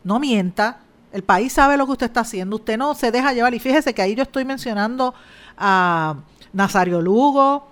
[0.04, 0.80] No mienta.
[1.12, 2.56] El país sabe lo que usted está haciendo.
[2.56, 3.54] Usted no se deja llevar.
[3.54, 5.14] Y fíjese que ahí yo estoy mencionando
[5.58, 6.16] a
[6.52, 7.68] Nazario Lugo,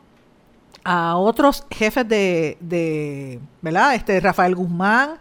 [0.85, 3.95] a otros jefes de, de, ¿verdad?
[3.95, 5.19] Este Rafael Guzmán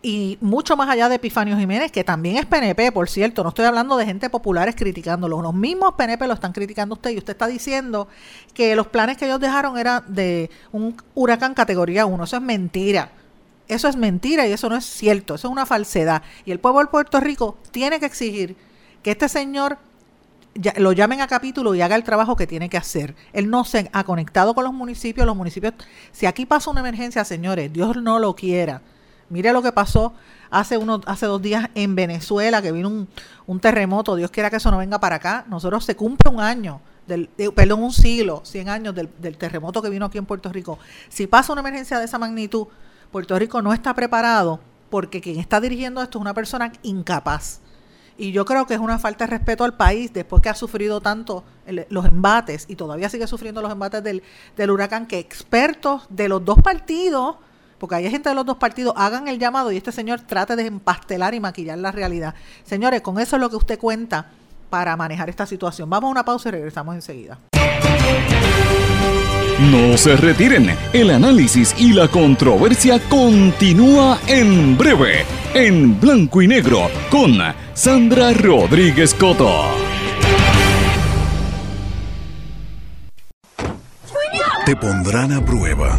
[0.00, 3.64] y mucho más allá de Epifanio Jiménez, que también es PNP, por cierto, no estoy
[3.64, 7.46] hablando de gente populares criticándolo, los mismos PNP lo están criticando usted y usted está
[7.48, 8.08] diciendo
[8.54, 13.12] que los planes que ellos dejaron eran de un huracán categoría 1, eso es mentira.
[13.66, 16.22] Eso es mentira y eso no es cierto, eso es una falsedad.
[16.46, 18.56] Y el pueblo de Puerto Rico tiene que exigir
[19.02, 19.76] que este señor
[20.76, 23.14] lo llamen a capítulo y haga el trabajo que tiene que hacer.
[23.34, 25.74] Él no se ha conectado con los municipios, los municipios,
[26.12, 28.80] si aquí pasa una emergencia, señores, Dios no lo quiera.
[29.30, 30.14] Mire lo que pasó
[30.50, 33.06] hace uno, hace dos días en Venezuela, que vino
[33.46, 35.44] un, terremoto, Dios quiera que eso no venga para acá.
[35.48, 40.06] Nosotros se cumple un año, del, perdón, un siglo, 100 años del, terremoto que vino
[40.06, 40.78] aquí en Puerto Rico.
[41.08, 42.66] Si pasa una emergencia de esa magnitud,
[43.10, 44.60] Puerto Rico no está preparado
[44.90, 47.60] porque quien está dirigiendo esto es una persona incapaz
[48.18, 51.00] y yo creo que es una falta de respeto al país después que ha sufrido
[51.00, 51.44] tanto
[51.88, 56.60] los embates y todavía sigue sufriendo los embates del huracán, que expertos de los dos
[56.60, 57.36] partidos,
[57.78, 60.66] porque hay gente de los dos partidos, hagan el llamado y este señor trate de
[60.66, 62.34] empastelar y maquillar la realidad.
[62.64, 64.26] Señores, con eso es lo que usted cuenta
[64.70, 65.88] para manejar esta situación.
[65.88, 67.38] Vamos a una pausa y regresamos enseguida.
[69.58, 76.88] No se retiren, el análisis y la controversia continúa en breve, en blanco y negro,
[77.10, 77.38] con
[77.74, 79.64] Sandra Rodríguez Coto.
[84.64, 85.98] Te pondrán a prueba.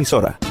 [0.01, 0.50] emisora.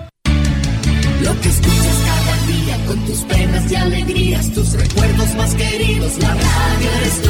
[1.31, 6.27] Lo que escuchas cada día con tus penas y alegrías, tus recuerdos más queridos, la
[6.27, 7.29] radio eres tú.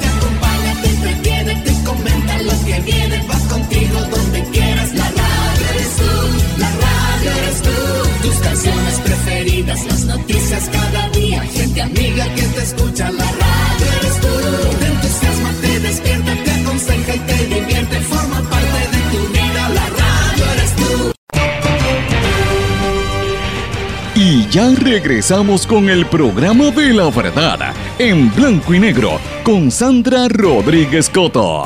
[0.00, 5.66] Te acompaña, te entretiene, te comenta lo que viene, va contigo donde quieras, la radio
[5.72, 8.28] eres tú, la radio eres tú.
[8.28, 13.10] Tus canciones preferidas, las noticias cada día, gente amiga que te escucha,
[24.58, 31.08] ya regresamos con el programa de la verdad, en blanco y negro, con Sandra Rodríguez
[31.08, 31.62] Coto.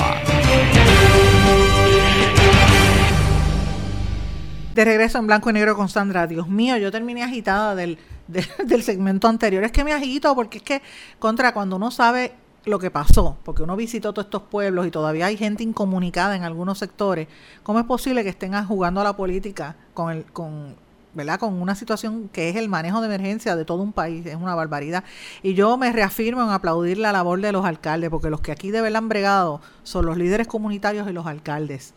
[4.74, 6.26] De regreso en blanco y negro con Sandra.
[6.26, 7.96] Dios mío, yo terminé agitada del,
[8.28, 9.64] del, segmento anterior.
[9.64, 10.82] Es que me agito porque es que,
[11.18, 12.34] contra, cuando uno sabe
[12.66, 16.42] lo que pasó, porque uno visitó todos estos pueblos y todavía hay gente incomunicada en
[16.42, 17.26] algunos sectores,
[17.62, 20.76] ¿cómo es posible que estén jugando a la política con el, con
[21.14, 21.38] ¿verdad?
[21.38, 24.54] Con una situación que es el manejo de emergencia de todo un país, es una
[24.54, 25.04] barbaridad.
[25.42, 28.70] Y yo me reafirmo en aplaudir la labor de los alcaldes, porque los que aquí
[28.70, 31.94] de verdad han bregado son los líderes comunitarios y los alcaldes,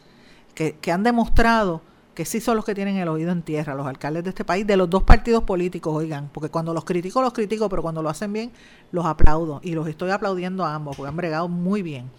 [0.53, 1.81] que, que han demostrado
[2.15, 4.65] que sí son los que tienen el oído en tierra, los alcaldes de este país,
[4.65, 8.09] de los dos partidos políticos, oigan, porque cuando los critico, los critico, pero cuando lo
[8.09, 8.51] hacen bien,
[8.91, 9.59] los aplaudo.
[9.61, 12.09] Y los estoy aplaudiendo a ambos, porque han bregado muy bien.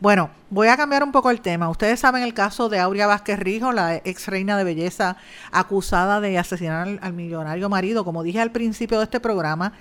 [0.00, 1.68] Bueno, voy a cambiar un poco el tema.
[1.68, 5.18] Ustedes saben el caso de Aurea Vázquez Rijo, la ex reina de belleza
[5.52, 8.04] acusada de asesinar al, al millonario marido.
[8.04, 9.74] Como dije al principio de este programa,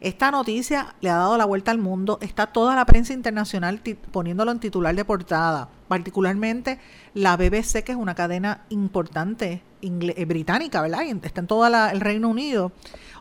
[0.00, 2.18] esta noticia le ha dado la vuelta al mundo.
[2.22, 3.80] Está toda la prensa internacional
[4.12, 6.78] poniéndolo en titular de portada, particularmente
[7.14, 11.02] la BBC, que es una cadena importante eh, británica, ¿verdad?
[11.22, 12.70] Está en todo el Reino Unido.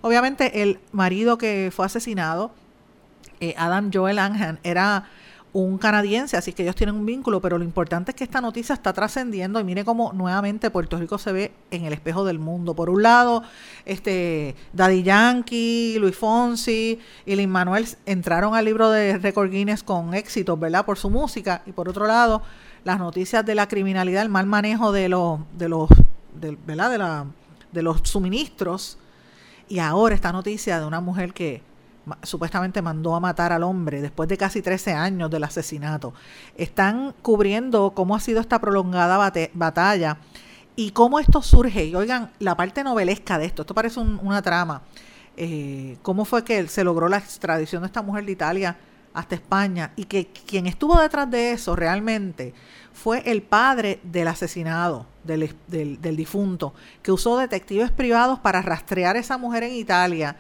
[0.02, 2.52] Obviamente el marido que fue asesinado,
[3.40, 5.06] eh, Adam Joel Anhan, era
[5.54, 8.74] un canadiense, así que ellos tienen un vínculo, pero lo importante es que esta noticia
[8.74, 12.76] está trascendiendo y mire cómo nuevamente Puerto Rico se ve en el espejo del mundo.
[12.76, 13.44] Por un lado,
[13.86, 20.14] este Daddy Yankee, Luis Fonsi y Lin Manuel entraron al libro de Record Guinness con
[20.14, 20.86] éxitos, ¿verdad?
[20.86, 22.42] Por su música y por otro lado,
[22.84, 25.90] las noticias de la criminalidad, el mal manejo de los de los
[26.40, 26.92] de, ¿verdad?
[26.92, 27.26] de la
[27.72, 28.98] de los suministros.
[29.70, 31.62] Y ahora esta noticia de una mujer que
[32.24, 36.14] supuestamente mandó a matar al hombre después de casi 13 años del asesinato.
[36.56, 39.18] Están cubriendo cómo ha sido esta prolongada
[39.54, 40.18] batalla
[40.76, 41.86] y cómo esto surge.
[41.86, 44.84] Y oigan, la parte novelesca de esto, esto parece una trama.
[45.36, 48.78] Eh, cómo fue que se logró la extradición de esta mujer de Italia
[49.14, 52.54] hasta España y que quien estuvo detrás de eso realmente
[52.94, 59.20] fue el padre del asesinado, del, del difunto, que usó detectives privados para rastrear a
[59.20, 60.38] esa mujer en Italia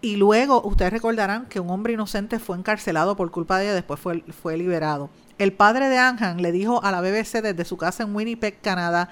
[0.00, 3.98] y luego ustedes recordarán que un hombre inocente fue encarcelado por culpa de ella, después
[3.98, 5.10] fue, fue liberado.
[5.38, 9.10] El padre de Anjan le dijo a la BBC desde su casa en Winnipeg, Canadá,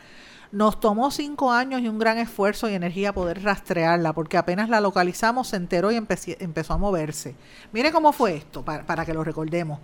[0.52, 4.80] nos tomó cinco años y un gran esfuerzo y energía poder rastrearla, porque apenas la
[4.80, 7.34] localizamos se enteró y empezó a moverse.
[7.72, 9.80] Mire cómo fue esto, para, para que lo recordemos.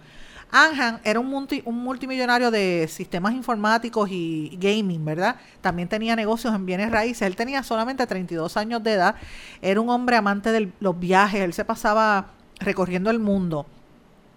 [0.53, 5.37] Anhan era un, un multimillonario de sistemas informáticos y gaming, ¿verdad?
[5.61, 7.23] También tenía negocios en bienes raíces.
[7.23, 9.15] Él tenía solamente 32 años de edad.
[9.63, 11.41] Era un hombre amante de los viajes.
[11.41, 13.67] Él se pasaba recorriendo el mundo.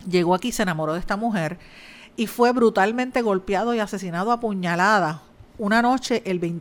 [0.09, 1.57] Llegó aquí, se enamoró de esta mujer
[2.15, 5.17] y fue brutalmente golpeado y asesinado a puñaladas
[5.57, 6.59] una noche el,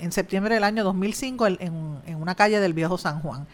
[0.00, 1.58] en septiembre del año 2005 en,
[2.06, 3.46] en una calle del viejo San Juan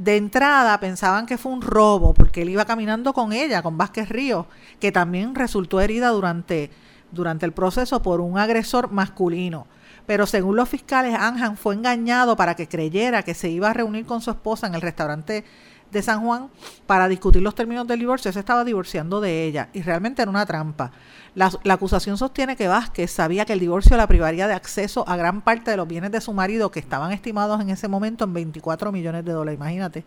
[0.00, 4.08] de entrada pensaban que fue un robo porque él iba caminando con ella, con Vázquez
[4.08, 4.46] Ríos,
[4.80, 6.70] que también resultó herida durante,
[7.12, 9.66] durante el proceso por un agresor masculino.
[10.06, 14.06] Pero según los fiscales, Anjan fue engañado para que creyera que se iba a reunir
[14.06, 15.44] con su esposa en el restaurante
[15.90, 16.48] de San Juan
[16.86, 18.32] para discutir los términos del divorcio.
[18.32, 20.92] Se estaba divorciando de ella y realmente era una trampa.
[21.34, 25.42] La, acusación sostiene que Vázquez sabía que el divorcio la privaría de acceso a gran
[25.42, 28.90] parte de los bienes de su marido, que estaban estimados en ese momento en 24
[28.90, 29.58] millones de dólares.
[29.58, 30.04] Imagínate,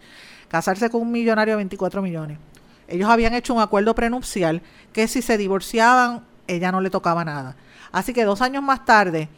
[0.50, 2.40] casarse con un millonario de 24 millones.
[2.88, 4.62] Ellos habían hecho un acuerdo prenupcial
[4.92, 7.56] que si se divorciaban, ella no le tocaba nada.
[7.94, 9.30] Así que dos años más tarde,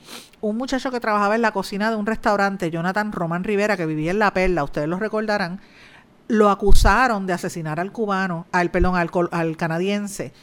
[0.42, 4.12] un muchacho que trabajaba en la cocina de un restaurante, Jonathan Román Rivera, que vivía
[4.12, 5.60] en La Perla, ustedes lo recordarán,
[6.28, 10.34] lo acusaron de asesinar al cubano, al perdón, al, al canadiense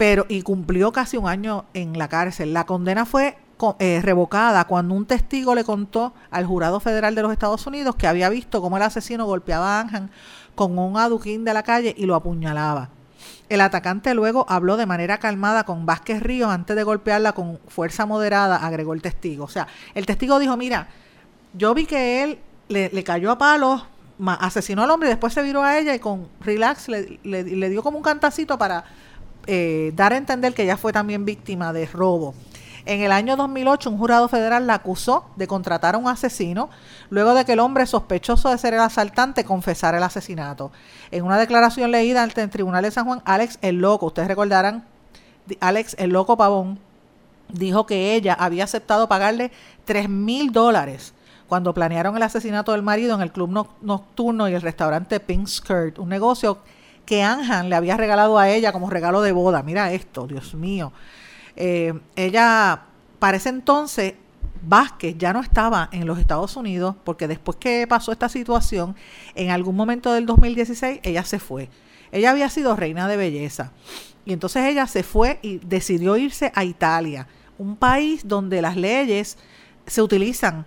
[0.00, 2.54] pero y cumplió casi un año en la cárcel.
[2.54, 3.36] La condena fue
[3.78, 8.06] eh, revocada cuando un testigo le contó al jurado federal de los Estados Unidos que
[8.06, 10.10] había visto cómo el asesino golpeaba a Anjan
[10.54, 12.88] con un aduquín de la calle y lo apuñalaba.
[13.50, 18.06] El atacante luego habló de manera calmada con Vázquez Ríos antes de golpearla con fuerza
[18.06, 19.44] moderada, agregó el testigo.
[19.44, 20.88] O sea, el testigo dijo, mira,
[21.52, 23.82] yo vi que él le, cayó a palos,
[24.28, 27.82] asesinó al hombre y después se viró a ella y con relax le, le dio
[27.82, 28.84] como un cantacito para
[29.46, 32.34] eh, dar a entender que ella fue también víctima de robo.
[32.86, 36.70] En el año 2008, un jurado federal la acusó de contratar a un asesino
[37.08, 40.72] luego de que el hombre sospechoso de ser el asaltante confesara el asesinato.
[41.10, 44.84] En una declaración leída ante el Tribunal de San Juan, Alex el Loco, ustedes recordarán,
[45.60, 46.78] Alex el Loco Pavón,
[47.48, 49.50] dijo que ella había aceptado pagarle
[49.84, 51.12] 3 mil dólares
[51.50, 55.98] cuando planearon el asesinato del marido en el club nocturno y el restaurante Pink Skirt,
[55.98, 56.60] un negocio
[57.04, 59.64] que Anjan le había regalado a ella como regalo de boda.
[59.64, 60.92] Mira esto, Dios mío.
[61.56, 62.82] Eh, ella,
[63.18, 64.14] para ese entonces,
[64.62, 68.94] Vázquez ya no estaba en los Estados Unidos porque después que pasó esta situación,
[69.34, 71.68] en algún momento del 2016, ella se fue.
[72.12, 73.72] Ella había sido reina de belleza.
[74.24, 77.26] Y entonces ella se fue y decidió irse a Italia,
[77.58, 79.36] un país donde las leyes
[79.84, 80.64] se utilizan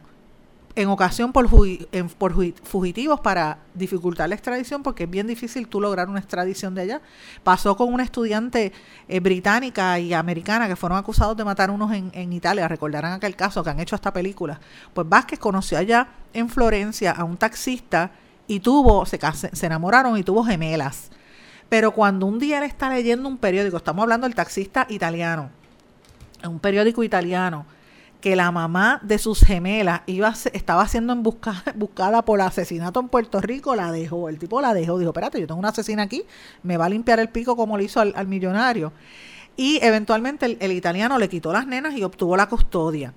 [0.75, 6.19] en ocasión por, fugitivos para dificultar la extradición porque es bien difícil tú lograr una
[6.19, 7.01] extradición de allá.
[7.43, 8.73] Pasó con una estudiante
[9.07, 13.35] eh, británica y americana que fueron acusados de matar unos en, en, Italia, recordarán aquel
[13.35, 14.59] caso que han hecho esta película.
[14.93, 18.11] Pues Vázquez conoció allá en Florencia a un taxista
[18.47, 19.19] y tuvo, se,
[19.53, 21.11] se enamoraron y tuvo gemelas.
[21.69, 25.49] Pero cuando un día él está leyendo un periódico, estamos hablando del taxista italiano,
[26.43, 27.65] un periódico italiano,
[28.23, 31.13] que la mamá de sus gemelas iba estaba siendo
[31.75, 34.29] buscada por asesinato en Puerto Rico, la dejó.
[34.29, 34.97] El tipo la dejó.
[34.97, 36.23] Dijo, espérate, yo tengo una asesina aquí,
[36.63, 38.93] me va a limpiar el pico como lo hizo al, millonario.
[39.57, 43.13] Y eventualmente el, italiano le quitó las nenas y obtuvo la custodia.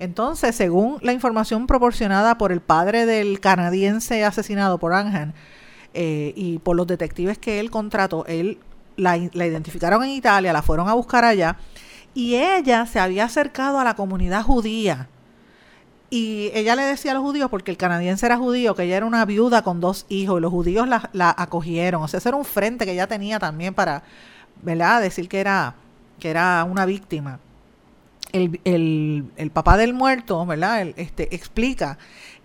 [0.00, 5.34] Entonces, según la información proporcionada por el padre del canadiense asesinado por Anjan
[5.94, 8.58] eh, y por los detectives que él contrató, él
[8.96, 11.58] la identificaron en Italia, la fueron a buscar allá
[12.18, 15.08] y ella se había acercado a la comunidad judía.
[16.10, 19.06] Y ella le decía a los judíos, porque el canadiense era judío, que ella era
[19.06, 22.02] una viuda con dos hijos, y los judíos la, acogieron.
[22.02, 24.02] O sea, ese era un frente que ella tenía también para,
[24.62, 25.76] ¿verdad?, decir que era,
[26.18, 27.38] que era una víctima.
[28.32, 30.82] el, el, el papá del muerto, ¿verdad?
[30.82, 31.98] El, este, explica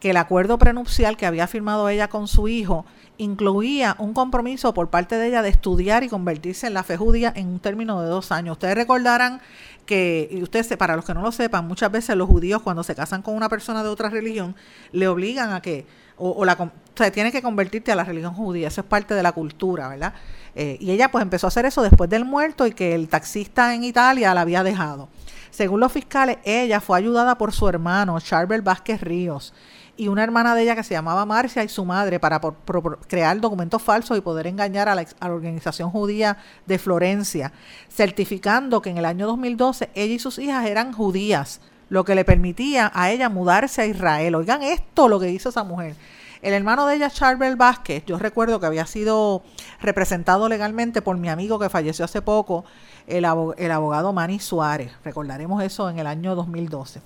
[0.03, 2.85] que el acuerdo prenupcial que había firmado ella con su hijo
[3.17, 7.31] incluía un compromiso por parte de ella de estudiar y convertirse en la fe judía
[7.33, 8.55] en un término de dos años.
[8.55, 9.39] Ustedes recordarán
[9.85, 12.95] que, y ustedes, para los que no lo sepan, muchas veces los judíos cuando se
[12.95, 14.57] casan con una persona de otra religión,
[14.91, 15.85] le obligan a que,
[16.17, 19.13] o, o la, o sea, tiene que convertirte a la religión judía, eso es parte
[19.13, 20.15] de la cultura, ¿verdad?
[20.53, 23.73] Eh, y ella pues empezó a hacer eso después del muerto y que el taxista
[23.73, 25.07] en Italia la había dejado.
[25.49, 29.53] Según los fiscales, ella fue ayudada por su hermano, Charbel Vázquez Ríos,
[29.95, 32.99] y una hermana de ella que se llamaba Marcia y su madre para por, por,
[33.07, 37.53] crear documentos falsos y poder engañar a la, a la, organización judía de Florencia,
[37.89, 42.25] certificando que en el año 2012 ella y sus hijas eran judías, lo que le
[42.25, 44.35] permitía a ella mudarse a Israel.
[44.35, 45.95] Oigan esto lo que hizo esa mujer.
[46.43, 49.43] El hermano de ella, Charbel Vázquez, yo recuerdo que había sido
[49.79, 52.65] representado legalmente por mi amigo que falleció hace poco,
[53.07, 54.91] el, abog el abogado Manny Suárez.
[55.05, 57.01] Recordaremos eso en el año 2012.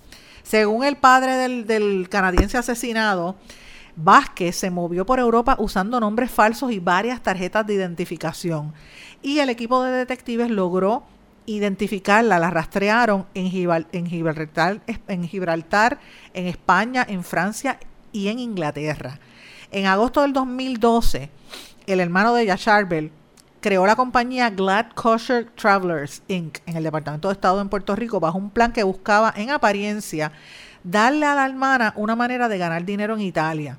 [0.47, 3.35] Según el padre del, canadiense asesinado,
[3.97, 8.73] Vázquez se movió por Europa usando nombres falsos y varias tarjetas de identificación.
[9.21, 11.03] Y el equipo de detectives logró
[11.47, 14.79] identificarla, la rastrearon en, Gibral, en, Gibraltar,
[15.09, 15.99] en Gibraltar,
[16.33, 17.77] en España, en Francia
[18.13, 19.19] y en Inglaterra.
[19.71, 21.29] En agosto del 2012,
[21.87, 22.55] el hermano de ella,
[23.67, 26.59] creó la compañía Glad Kosher Travelers Inc.
[26.67, 30.31] en el Departamento de Estado en Puerto Rico bajo un plan que buscaba en apariencia
[30.85, 33.77] darle a la hermana una manera de ganar dinero en Italia.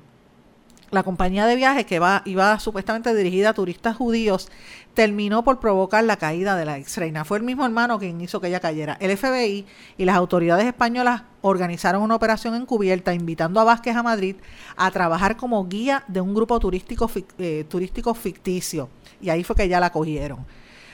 [0.91, 4.51] La compañía de viajes que va, iba supuestamente dirigida a turistas judíos
[4.93, 7.25] terminó por provocar la caída de la ex reina.
[7.25, 8.95] Fue el mismo hermano quien hizo que ella cayera.
[8.99, 9.65] El FBI
[9.97, 14.35] y las autoridades españolas organizaron una operación encubierta invitando a Vázquez a Madrid
[14.77, 17.09] a trabajar como guía de un grupo turístico,
[17.39, 18.89] eh, turístico ficticio.
[19.21, 20.45] Y ahí fue que ya la cogieron.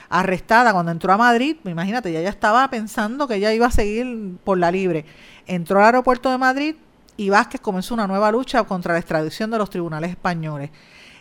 [0.08, 4.36] Arrestada cuando entró a Madrid, imagínate, ella ya estaba pensando que ella iba a seguir
[4.44, 5.04] por la libre.
[5.46, 6.76] Entró al aeropuerto de Madrid
[7.16, 10.70] y Vázquez comenzó una nueva lucha contra la extradición de los tribunales españoles.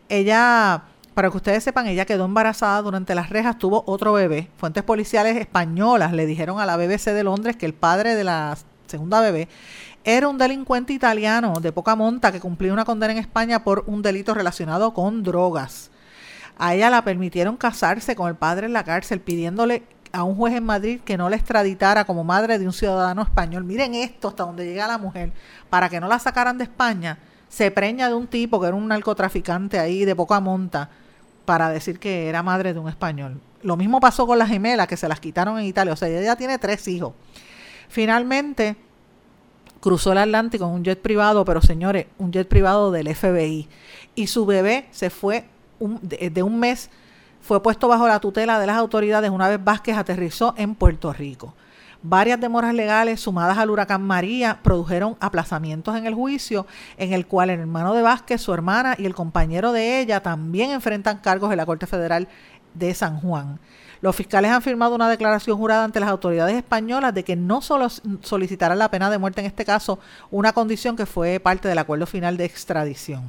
[0.08, 0.84] Ella
[1.16, 4.50] para que ustedes sepan, ella quedó embarazada durante las rejas, tuvo otro bebé.
[4.58, 8.58] Fuentes policiales españolas le dijeron a la BBC de Londres que el padre de la
[8.86, 9.48] segunda bebé
[10.04, 14.02] era un delincuente italiano de poca monta que cumplía una condena en España por un
[14.02, 15.90] delito relacionado con drogas.
[16.58, 20.56] A ella la permitieron casarse con el padre en la cárcel pidiéndole a un juez
[20.56, 23.66] en Madrid que no la extraditara como madre de un ciudadano español.
[23.66, 25.34] Miren esto hasta donde llega la mujer,
[25.70, 27.18] para que no la sacaran de España.
[27.50, 30.90] Se preña de un tipo que era un narcotraficante ahí de poca monta
[31.44, 33.42] para decir que era madre de un español.
[33.62, 35.94] Lo mismo pasó con las gemelas que se las quitaron en Italia.
[35.94, 37.14] O sea, ella tiene tres hijos.
[37.90, 38.78] Finalmente
[39.82, 43.68] cruzó el Atlántico en un jet privado, pero señores, un jet privado del FBI.
[44.16, 45.46] Y su bebé se fue
[46.02, 46.90] de, de un mes,
[47.42, 51.54] fue puesto bajo la tutela de las autoridades una vez Vázquez aterrizó en Puerto Rico.
[52.08, 56.68] Varias demoras legales sumadas al huracán María produjeron aplazamientos en el juicio,
[56.98, 60.70] en el cual el hermano de Vázquez, su hermana y el compañero de ella también
[60.70, 62.28] enfrentan cargos en la Corte Federal
[62.76, 63.60] de San Juan.
[64.02, 67.88] Los fiscales han firmado una declaración jurada ante las autoridades españolas de que no solo
[68.22, 69.98] solicitarán la pena de muerte en este caso,
[70.30, 73.24] una condición que fue parte del acuerdo final de extradición.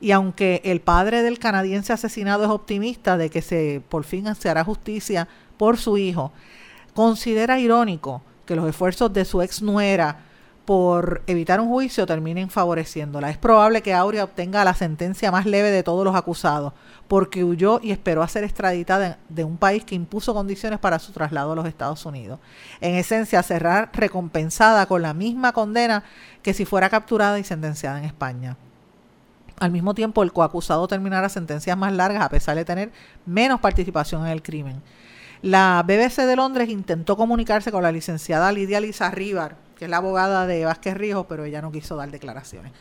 [0.00, 4.48] Y aunque el padre del canadiense asesinado es optimista de que se por fin se
[4.48, 5.28] hará justicia
[5.58, 6.32] por su hijo,
[6.94, 10.24] considera irónico que los esfuerzos de su ex nuera
[10.64, 13.28] por evitar un juicio terminen favoreciéndola.
[13.30, 16.72] Es probable que Aurea obtenga la sentencia más leve de todos los acusados,
[17.08, 21.10] porque huyó y esperó a ser extraditada de un país que impuso condiciones para su
[21.12, 22.38] traslado a los Estados Unidos.
[22.80, 26.04] En esencia, será recompensada con la misma condena
[26.40, 28.56] que si fuera capturada y sentenciada en España.
[29.60, 32.90] Al mismo tiempo, el coacusado terminará sentencias más largas a pesar de tener
[33.26, 34.82] menos participación en el crimen.
[35.42, 39.98] La BBC de Londres intentó comunicarse con la licenciada Lidia Lisa Rivar, que es la
[39.98, 42.72] abogada de Vázquez Rijo, pero ella no quiso dar declaraciones.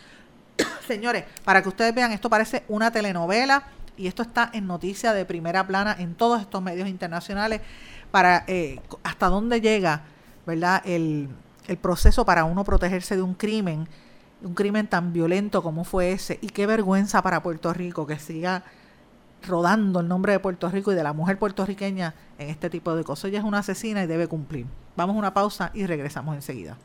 [0.87, 3.63] Señores, para que ustedes vean, esto parece una telenovela
[3.97, 7.59] y esto está en noticia de primera plana en todos estos medios internacionales
[8.11, 10.03] para eh, hasta dónde llega,
[10.45, 10.81] ¿verdad?
[10.85, 11.27] El,
[11.67, 13.87] el proceso para uno protegerse de un crimen,
[14.41, 18.63] un crimen tan violento como fue ese y qué vergüenza para Puerto Rico que siga
[19.47, 23.03] rodando el nombre de Puerto Rico y de la mujer puertorriqueña en este tipo de
[23.03, 23.25] cosas.
[23.25, 24.65] Ella es una asesina y debe cumplir.
[24.95, 26.77] Vamos a una pausa y regresamos enseguida.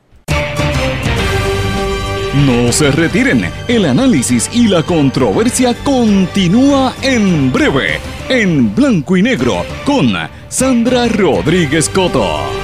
[2.47, 9.65] No se retiren, el análisis y la controversia continúa en breve, en blanco y negro,
[9.87, 10.13] con
[10.49, 12.64] Sandra Rodríguez Coto.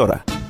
[0.00, 0.49] Porque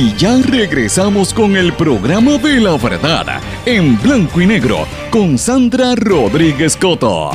[0.00, 5.96] Y ya regresamos con el programa de la verdad en blanco y negro con Sandra
[5.96, 7.32] Rodríguez Coto.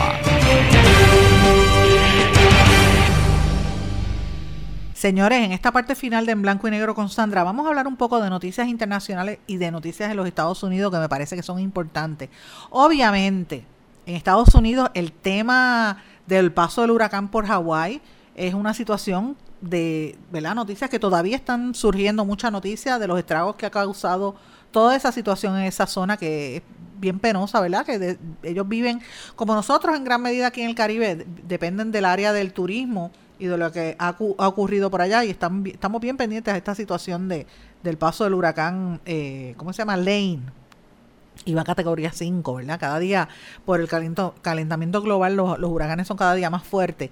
[4.93, 7.85] Señores, en esta parte final de En Blanco y Negro con Sandra, vamos a hablar
[7.85, 11.35] un poco de noticias internacionales y de noticias de los Estados Unidos que me parece
[11.35, 12.29] que son importantes.
[12.69, 13.65] Obviamente,
[14.05, 18.01] en Estados Unidos el tema del paso del huracán por Hawái
[18.37, 20.55] es una situación de, ¿verdad?
[20.55, 24.35] Noticias que todavía están surgiendo muchas noticias de los estragos que ha causado
[24.71, 26.63] toda esa situación en esa zona que es
[26.99, 27.85] bien penosa, ¿verdad?
[27.85, 29.01] Que de- ellos viven,
[29.35, 33.11] como nosotros en gran medida aquí en el Caribe, de- dependen del área del turismo
[33.39, 36.57] y de lo que ha, ha ocurrido por allá y están, estamos bien pendientes de
[36.57, 37.47] esta situación de,
[37.83, 39.95] del paso del huracán, eh, ¿cómo se llama?
[39.97, 40.41] Lane.
[41.55, 42.79] Va a categoría 5, ¿verdad?
[42.79, 43.27] Cada día,
[43.65, 43.89] por el
[44.41, 47.09] calentamiento global, los, los huracanes son cada día más fuertes.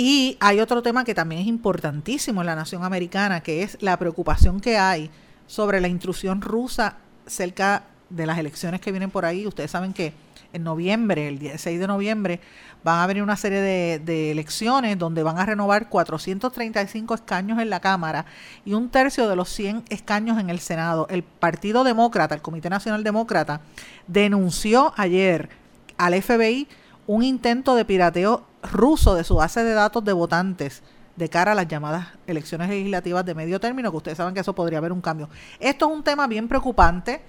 [0.00, 3.96] Y hay otro tema que también es importantísimo en la nación americana, que es la
[3.96, 5.10] preocupación que hay
[5.48, 9.44] sobre la intrusión rusa cerca de las elecciones que vienen por ahí.
[9.44, 10.12] Ustedes saben que
[10.52, 12.40] en noviembre, el 16 de noviembre,
[12.84, 17.68] van a venir una serie de, de elecciones donde van a renovar 435 escaños en
[17.68, 18.24] la Cámara
[18.64, 21.08] y un tercio de los 100 escaños en el Senado.
[21.10, 23.62] El Partido Demócrata, el Comité Nacional Demócrata,
[24.06, 25.48] denunció ayer
[25.96, 26.68] al FBI
[27.08, 30.82] un intento de pirateo ruso de su base de datos de votantes
[31.16, 34.54] de cara a las llamadas elecciones legislativas de medio término, que ustedes saben que eso
[34.54, 35.28] podría haber un cambio.
[35.58, 37.22] Esto es un tema bien preocupante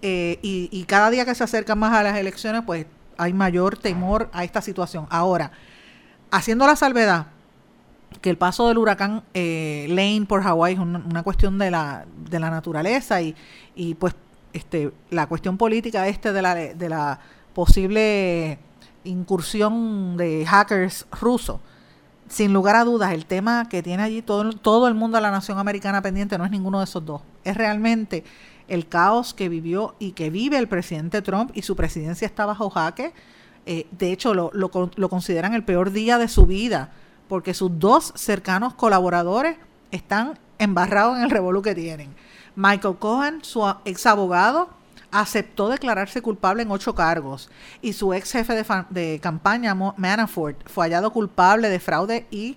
[0.00, 2.86] eh, y, cada día que se acercan más a las elecciones, pues
[3.18, 5.06] hay mayor temor a esta situación.
[5.10, 5.52] Ahora,
[6.30, 7.26] haciendo la salvedad
[8.22, 12.06] que el paso del huracán eh, Lane por Hawái es una, una cuestión de la,
[12.30, 13.36] de la naturaleza y,
[13.76, 14.14] y pues
[14.54, 17.20] este la cuestión política este de la, de la
[17.52, 18.58] posible
[19.08, 21.60] incursión de hackers rusos.
[22.28, 25.30] Sin lugar a dudas, el tema que tiene allí todo, todo el mundo de la
[25.30, 27.22] nación americana pendiente no es ninguno de esos dos.
[27.44, 28.22] Es realmente
[28.68, 32.68] el caos que vivió y que vive el presidente Trump y su presidencia está bajo
[32.68, 33.14] jaque.
[33.64, 36.92] Eh, de hecho, lo, lo, lo consideran el peor día de su vida,
[37.28, 39.56] porque sus dos cercanos colaboradores
[39.90, 42.14] están embarrados en el revolú que tienen.
[42.56, 44.68] Michael Cohen, su ex abogado,
[45.10, 47.50] aceptó declararse culpable en ocho cargos
[47.80, 52.56] y su ex jefe de, de campaña, Manafort, fue hallado culpable de fraude y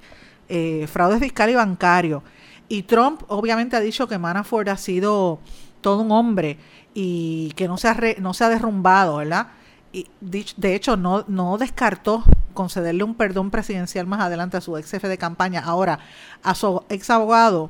[0.49, 2.23] eh, fraude fiscal y bancario.
[2.67, 5.39] Y Trump obviamente ha dicho que Manafort ha sido
[5.81, 6.57] todo un hombre
[6.93, 9.47] y que no se ha, no se ha derrumbado, ¿verdad?
[9.93, 12.23] Y de hecho no, no descartó
[12.53, 15.61] concederle un perdón presidencial más adelante a su ex jefe de campaña.
[15.61, 15.99] Ahora,
[16.43, 17.69] a su ex abogado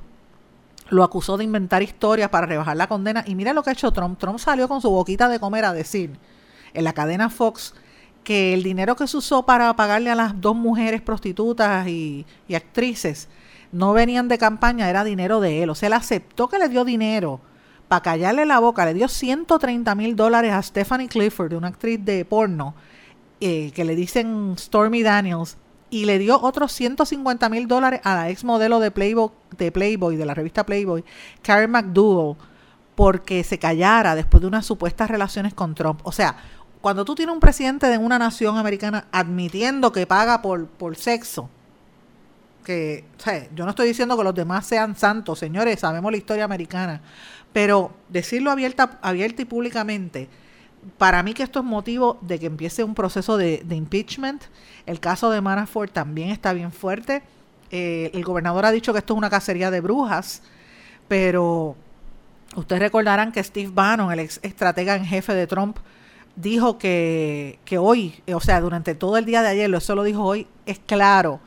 [0.92, 3.24] lo acusó de inventar historias para rebajar la condena.
[3.26, 4.20] Y mira lo que ha hecho Trump.
[4.20, 6.12] Trump salió con su boquita de comer a decir
[6.74, 7.74] en la cadena Fox
[8.24, 13.30] que el dinero que se usó para pagarle a las dos mujeres prostitutas y, actrices
[13.72, 15.70] no venían de campaña, era dinero de él.
[15.70, 17.40] O sea, él aceptó que le dio dinero
[17.88, 18.86] para callarle la boca.
[18.86, 22.76] Le dio 130 mil dólares a Stephanie Clifford, una actriz de porno,
[23.40, 25.58] eh, que le dicen Stormy Daniels,
[25.92, 30.16] y le dio otros 150 mil dólares a la ex modelo de Playboy, de Playboy,
[30.16, 31.04] de la revista Playboy,
[31.44, 32.38] Karen McDougal,
[32.96, 36.00] porque se callara después de unas supuestas relaciones con Trump.
[36.04, 36.38] O sea,
[36.80, 41.50] cuando tú tienes un presidente de una nación americana admitiendo que paga por, por sexo,
[42.64, 46.18] que, o sea, yo no estoy diciendo que los demás sean santos, señores, sabemos la
[46.18, 47.02] historia americana,
[47.52, 50.30] pero decirlo abierta, abierta y públicamente,
[50.98, 54.44] para mí que esto es motivo de que empiece un proceso de, impeachment.
[54.86, 57.24] El caso de Manafort también está bien fuerte.
[57.70, 60.42] Eh, el gobernador ha dicho que esto es una cacería de brujas,
[61.08, 61.76] pero
[62.56, 65.78] ustedes recordarán que Steve Bannon, el ex estratega en jefe de Trump,
[66.36, 70.24] dijo que, que hoy, o sea, durante todo el día de ayer, eso lo dijo
[70.24, 71.40] hoy, es claro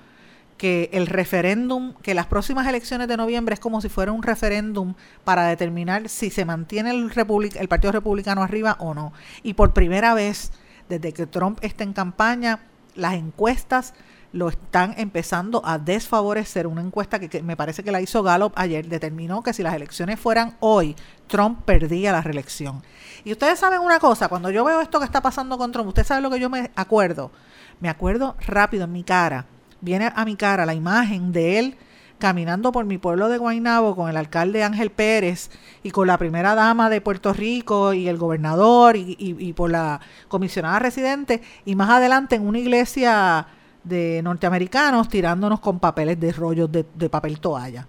[0.64, 4.94] que el referéndum, que las próximas elecciones de noviembre es como si fuera un referéndum
[5.22, 7.12] para determinar si se mantiene el,
[7.56, 9.12] el Partido Republicano arriba o no.
[9.42, 10.52] Y por primera vez,
[10.88, 12.60] desde que Trump está en campaña,
[12.94, 13.92] las encuestas
[14.32, 16.66] lo están empezando a desfavorecer.
[16.66, 20.18] Una encuesta que, me parece que la hizo Gallup ayer determinó que si las elecciones
[20.18, 20.96] fueran hoy,
[21.26, 22.82] Trump perdía la reelección.
[23.22, 26.08] Y ustedes saben una cosa, cuando yo veo esto que está pasando con Trump, ustedes
[26.08, 27.32] saben lo que yo me acuerdo.
[27.80, 29.44] Me acuerdo rápido en mi cara
[29.84, 31.76] viene a mi cara la imagen de él
[32.18, 35.50] caminando por mi pueblo de Guaynabo con el alcalde Ángel Pérez
[35.82, 40.78] y con la primera dama de Puerto Rico y el gobernador y, por la comisionada
[40.78, 43.46] residente y más adelante en una iglesia
[43.82, 47.86] de norteamericanos tirándonos con papeles de rollos de, papel toalla.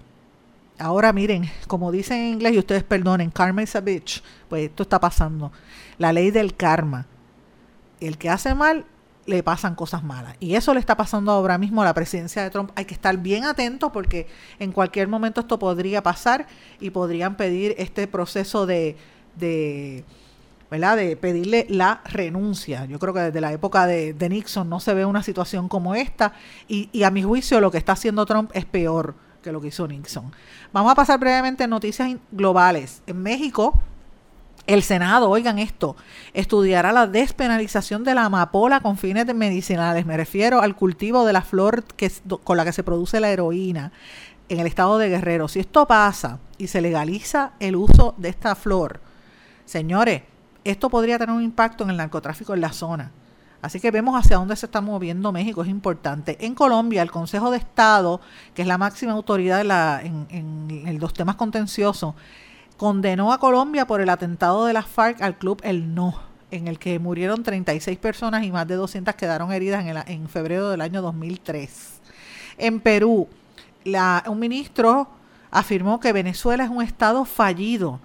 [0.78, 4.84] Ahora miren, como dicen en inglés y ustedes perdonen, karma is a bitch, pues esto
[4.84, 5.54] está pasando.
[5.98, 7.06] La ley del karma.
[8.02, 8.86] El que hace mal
[9.26, 10.36] le pasan cosas malas.
[10.40, 12.72] Y eso le está pasando ahora mismo a la presidencia de Trump.
[12.76, 14.28] Hay que estar bien atentos porque
[14.60, 16.48] en cualquier momento esto podría pasar
[16.80, 18.96] y podrían pedir este proceso de,
[19.36, 20.04] de
[20.70, 20.98] ¿verdad?
[20.98, 22.86] De pedirle la renuncia.
[22.86, 25.96] Yo creo que desde la época de, de Nixon no se ve una situación como
[25.96, 26.34] esta
[26.68, 29.68] y, y, a mi juicio lo que está haciendo Trump es peor que lo que
[29.68, 30.32] hizo Nixon.
[30.74, 33.02] Vamos a pasar brevemente a noticias globales.
[33.08, 33.80] En México,
[34.68, 35.96] el Senado, oigan esto,
[36.34, 40.06] estudiará la despenalización de la amapola con fines medicinales.
[40.06, 42.12] Me refiero al cultivo de la flor que,
[42.44, 43.92] con la que se produce la heroína
[44.50, 45.48] en el estado de Guerrero.
[45.48, 49.02] Si esto pasa y se legaliza el uso de esta flor,
[49.66, 50.24] señores,
[50.64, 53.12] esto podría tener un impacto en el narcotráfico en la zona.
[53.62, 56.38] Así que vemos hacia dónde se está moviendo México, es importante.
[56.46, 58.22] En Colombia, el Consejo de Estado,
[58.54, 59.62] que es la máxima autoridad
[60.04, 62.14] en, en los temas contenciosos,
[62.78, 66.20] condenó a Colombia por el atentado de las FARC al club El No,
[66.52, 70.70] en el que murieron 36 personas y más de 200 quedaron heridas en, en febrero
[70.70, 72.02] del año 2003.
[72.58, 73.28] En Perú,
[74.28, 75.08] un ministro
[75.52, 78.00] afirmó que Venezuela es un estado fallido.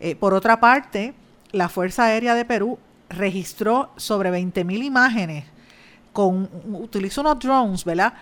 [0.00, 1.14] Eh, por otra parte,
[1.52, 5.44] la Fuerza Aérea de Perú registró sobre 20.000 imágenes
[6.12, 8.14] con utilizó unos drones, ¿verdad?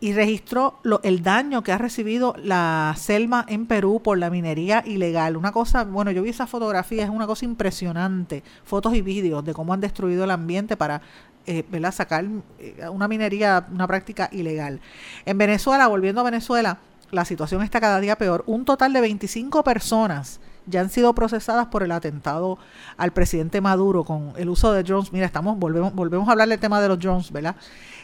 [0.00, 4.82] Y registró lo, el daño que ha recibido la selva en Perú por la minería
[4.86, 5.36] ilegal.
[5.36, 9.54] Una cosa, bueno, yo vi esa fotografía, es una cosa impresionante, fotos y vídeos de
[9.54, 11.02] cómo han destruido el ambiente para
[11.46, 12.24] eh, sacar
[12.58, 14.80] eh, una minería, una práctica ilegal.
[15.24, 16.78] En Venezuela, volviendo a Venezuela,
[17.10, 18.44] la situación está cada día peor.
[18.46, 22.58] Un total de 25 personas ya han sido procesadas por el atentado
[22.96, 25.12] al presidente Maduro con el uso de drones.
[25.12, 27.56] Mira, estamos volvemos volvemos a hablar del tema de los drones, ¿verdad?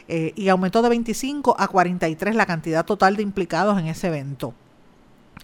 [0.07, 4.53] Eh, y aumentó de 25 a 43 la cantidad total de implicados en ese evento.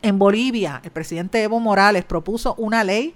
[0.02, 3.14] En Bolivia, el presidente Evo Morales propuso una ley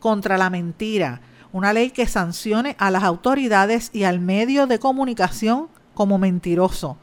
[0.00, 1.20] contra la mentira,
[1.52, 6.96] una ley que sancione a las autoridades y al medio de comunicación como mentiroso,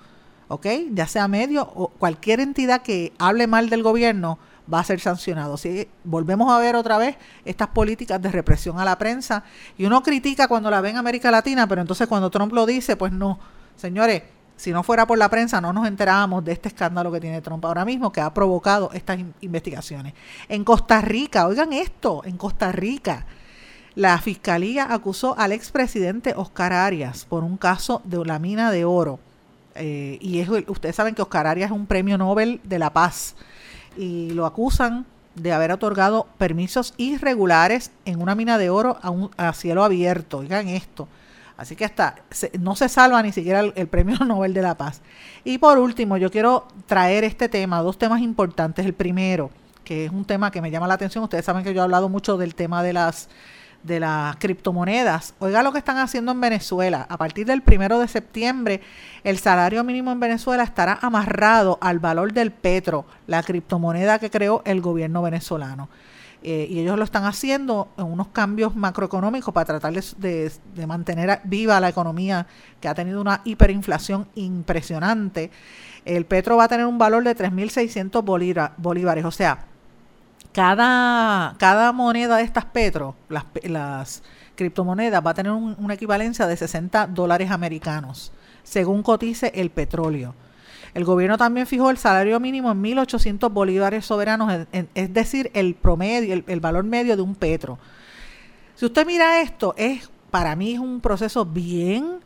[0.47, 0.65] ¿ok?
[0.91, 4.39] Ya sea medio o cualquier entidad que hable mal del gobierno
[4.71, 5.57] va a ser sancionado.
[5.57, 9.43] Si volvemos a ver otra vez estas políticas de represión a la prensa
[9.77, 12.95] y uno critica cuando la ve en América Latina, pero entonces cuando Trump lo dice,
[12.95, 13.39] pues no.
[13.77, 14.23] Señores,
[14.57, 17.63] si no fuera por la prensa no nos enterábamos de este escándalo que tiene Trump
[17.63, 20.13] ahora mismo, que ha provocado estas investigaciones.
[20.49, 23.25] En Costa Rica, oigan esto, en Costa Rica,
[23.93, 29.19] la fiscalía acusó al expresidente Oscar Arias por un caso de la mina de oro.
[29.75, 33.35] Eh, y es, ustedes saben que Oscar Arias es un premio Nobel de la Paz
[33.95, 35.05] y lo acusan
[35.35, 40.39] de haber otorgado permisos irregulares en una mina de oro a, un, a cielo abierto.
[40.39, 41.07] Oigan esto.
[41.57, 42.15] Así que hasta
[42.59, 45.01] no se salva ni siquiera el, Premio Nobel de la Paz.
[45.43, 48.85] Y por último, yo quiero traer este tema, dos temas importantes.
[48.85, 49.49] El primero,
[49.83, 52.09] que es un tema que me llama la atención, ustedes saben que yo he hablado
[52.09, 53.27] mucho del tema de las
[53.83, 55.33] de las criptomonedas.
[55.39, 57.05] Oiga lo que están haciendo en Venezuela.
[57.09, 58.81] A partir del primero de septiembre,
[59.23, 64.61] el salario mínimo en Venezuela estará amarrado al valor del petro, la criptomoneda que creó
[64.65, 65.89] el gobierno venezolano.
[66.43, 70.51] Eh, y ellos lo están haciendo en unos cambios macroeconómicos para tratar de,
[70.85, 72.45] mantener viva la economía
[72.79, 75.49] que ha tenido una hiperinflación impresionante.
[76.05, 79.65] El petro va a tener un valor de 3.600 bolívares, o sea,
[80.53, 84.23] cada, cada moneda de estas petro, las,
[84.55, 88.31] criptomonedas, va a tener una equivalencia de 60 dólares americanos,
[88.63, 90.33] según cotice el petróleo.
[90.93, 96.43] El gobierno también fijó el salario mínimo en 1.800 bolívares soberanos, es decir, el promedio,
[96.45, 97.77] el, valor medio de un petro.
[98.75, 102.19] Si usted mira esto, es para mí es un proceso bien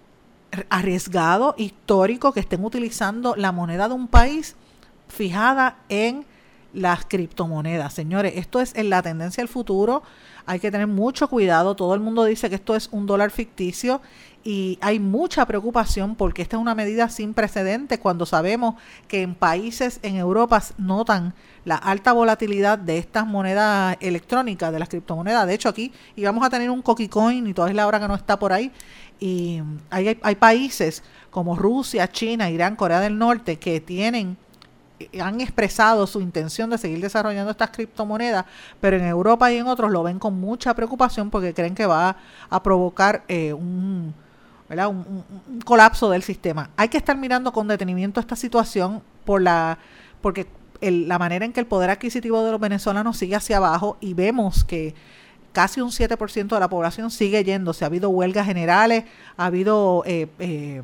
[0.70, 4.56] arriesgado, histórico, que estén utilizando la moneda de un país
[5.08, 6.26] fijada en
[6.74, 7.94] las criptomonedas.
[7.94, 10.04] Señores, esto es en la tendencia del futuro.
[10.46, 11.76] Hay que tener mucho cuidado.
[11.76, 14.02] Todo el mundo dice que esto es un dólar ficticio
[14.44, 18.76] y hay mucha preocupación porque esta es una medida sin precedentes cuando sabemos
[19.08, 21.34] que en países en Europa notan
[21.64, 25.46] la alta volatilidad de estas monedas electrónicas, de las criptomonedas.
[25.46, 28.16] De hecho, aquí íbamos a tener un Coin y toda es la hora que no
[28.16, 28.72] está por ahí.
[29.20, 29.62] Y
[29.92, 34.38] hay, hay países como Rusia, China, Irán, Corea del Norte que tienen
[35.20, 38.46] han expresado su intención de seguir desarrollando estas criptomonedas,
[38.80, 42.18] pero en Europa y en otros lo ven con mucha preocupación porque creen que va
[42.50, 44.14] a provocar eh, un,
[44.88, 46.70] un, colapso del sistema.
[46.78, 49.78] Hay que estar mirando con detenimiento esta situación por la,
[50.22, 50.48] porque
[50.82, 54.64] la manera en que el poder adquisitivo de los venezolanos sigue hacia abajo y vemos
[54.64, 54.96] que
[55.52, 57.86] casi un 7% de la población sigue yéndose.
[57.86, 59.04] Ha habido huelgas generales,
[59.38, 60.82] ha habido eh, eh,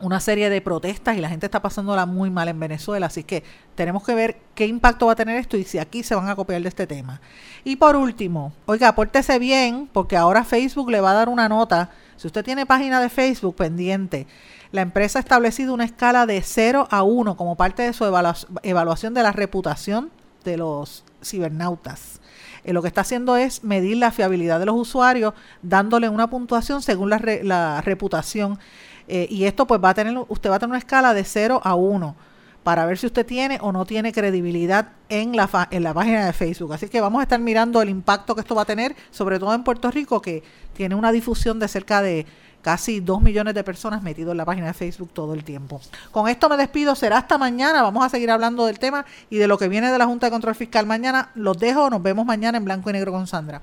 [0.00, 3.06] una serie de protestas y la gente está pasándola muy mal en Venezuela.
[3.06, 6.14] Así que tenemos que ver qué impacto va a tener esto y si aquí se
[6.14, 7.20] van a copiar de este tema.
[7.64, 11.90] Y por último, oiga, apórtese bien porque ahora Facebook le va a dar una nota
[12.22, 14.28] si usted tiene página de Facebook pendiente,
[14.70, 19.12] la empresa ha establecido una escala de 0 a 1 como parte de su evaluación
[19.12, 20.12] de la reputación
[20.44, 22.20] de los cibernautas.
[22.62, 26.80] Eh, lo que está haciendo es medir la fiabilidad de los usuarios, dándole una puntuación
[26.80, 28.60] según la, reputación.
[29.08, 31.60] Eh, y esto pues va a tener, usted va a tener una escala de 0
[31.64, 32.14] a 1
[32.62, 36.32] para ver si usted tiene o no tiene credibilidad en la, en la página de
[36.32, 36.72] Facebook.
[36.72, 39.54] Así que vamos a estar mirando el impacto que esto va a tener, sobre todo
[39.54, 40.42] en Puerto Rico, que
[40.74, 42.26] tiene una difusión de cerca de
[42.62, 45.80] casi 2 millones de personas metidos en la página de Facebook todo el tiempo.
[46.12, 49.48] Con esto me despido, será hasta mañana, vamos a seguir hablando del tema y de
[49.48, 51.30] lo que viene de la Junta de Control Fiscal mañana.
[51.34, 53.62] Los dejo, nos vemos mañana en blanco y negro con Sandra.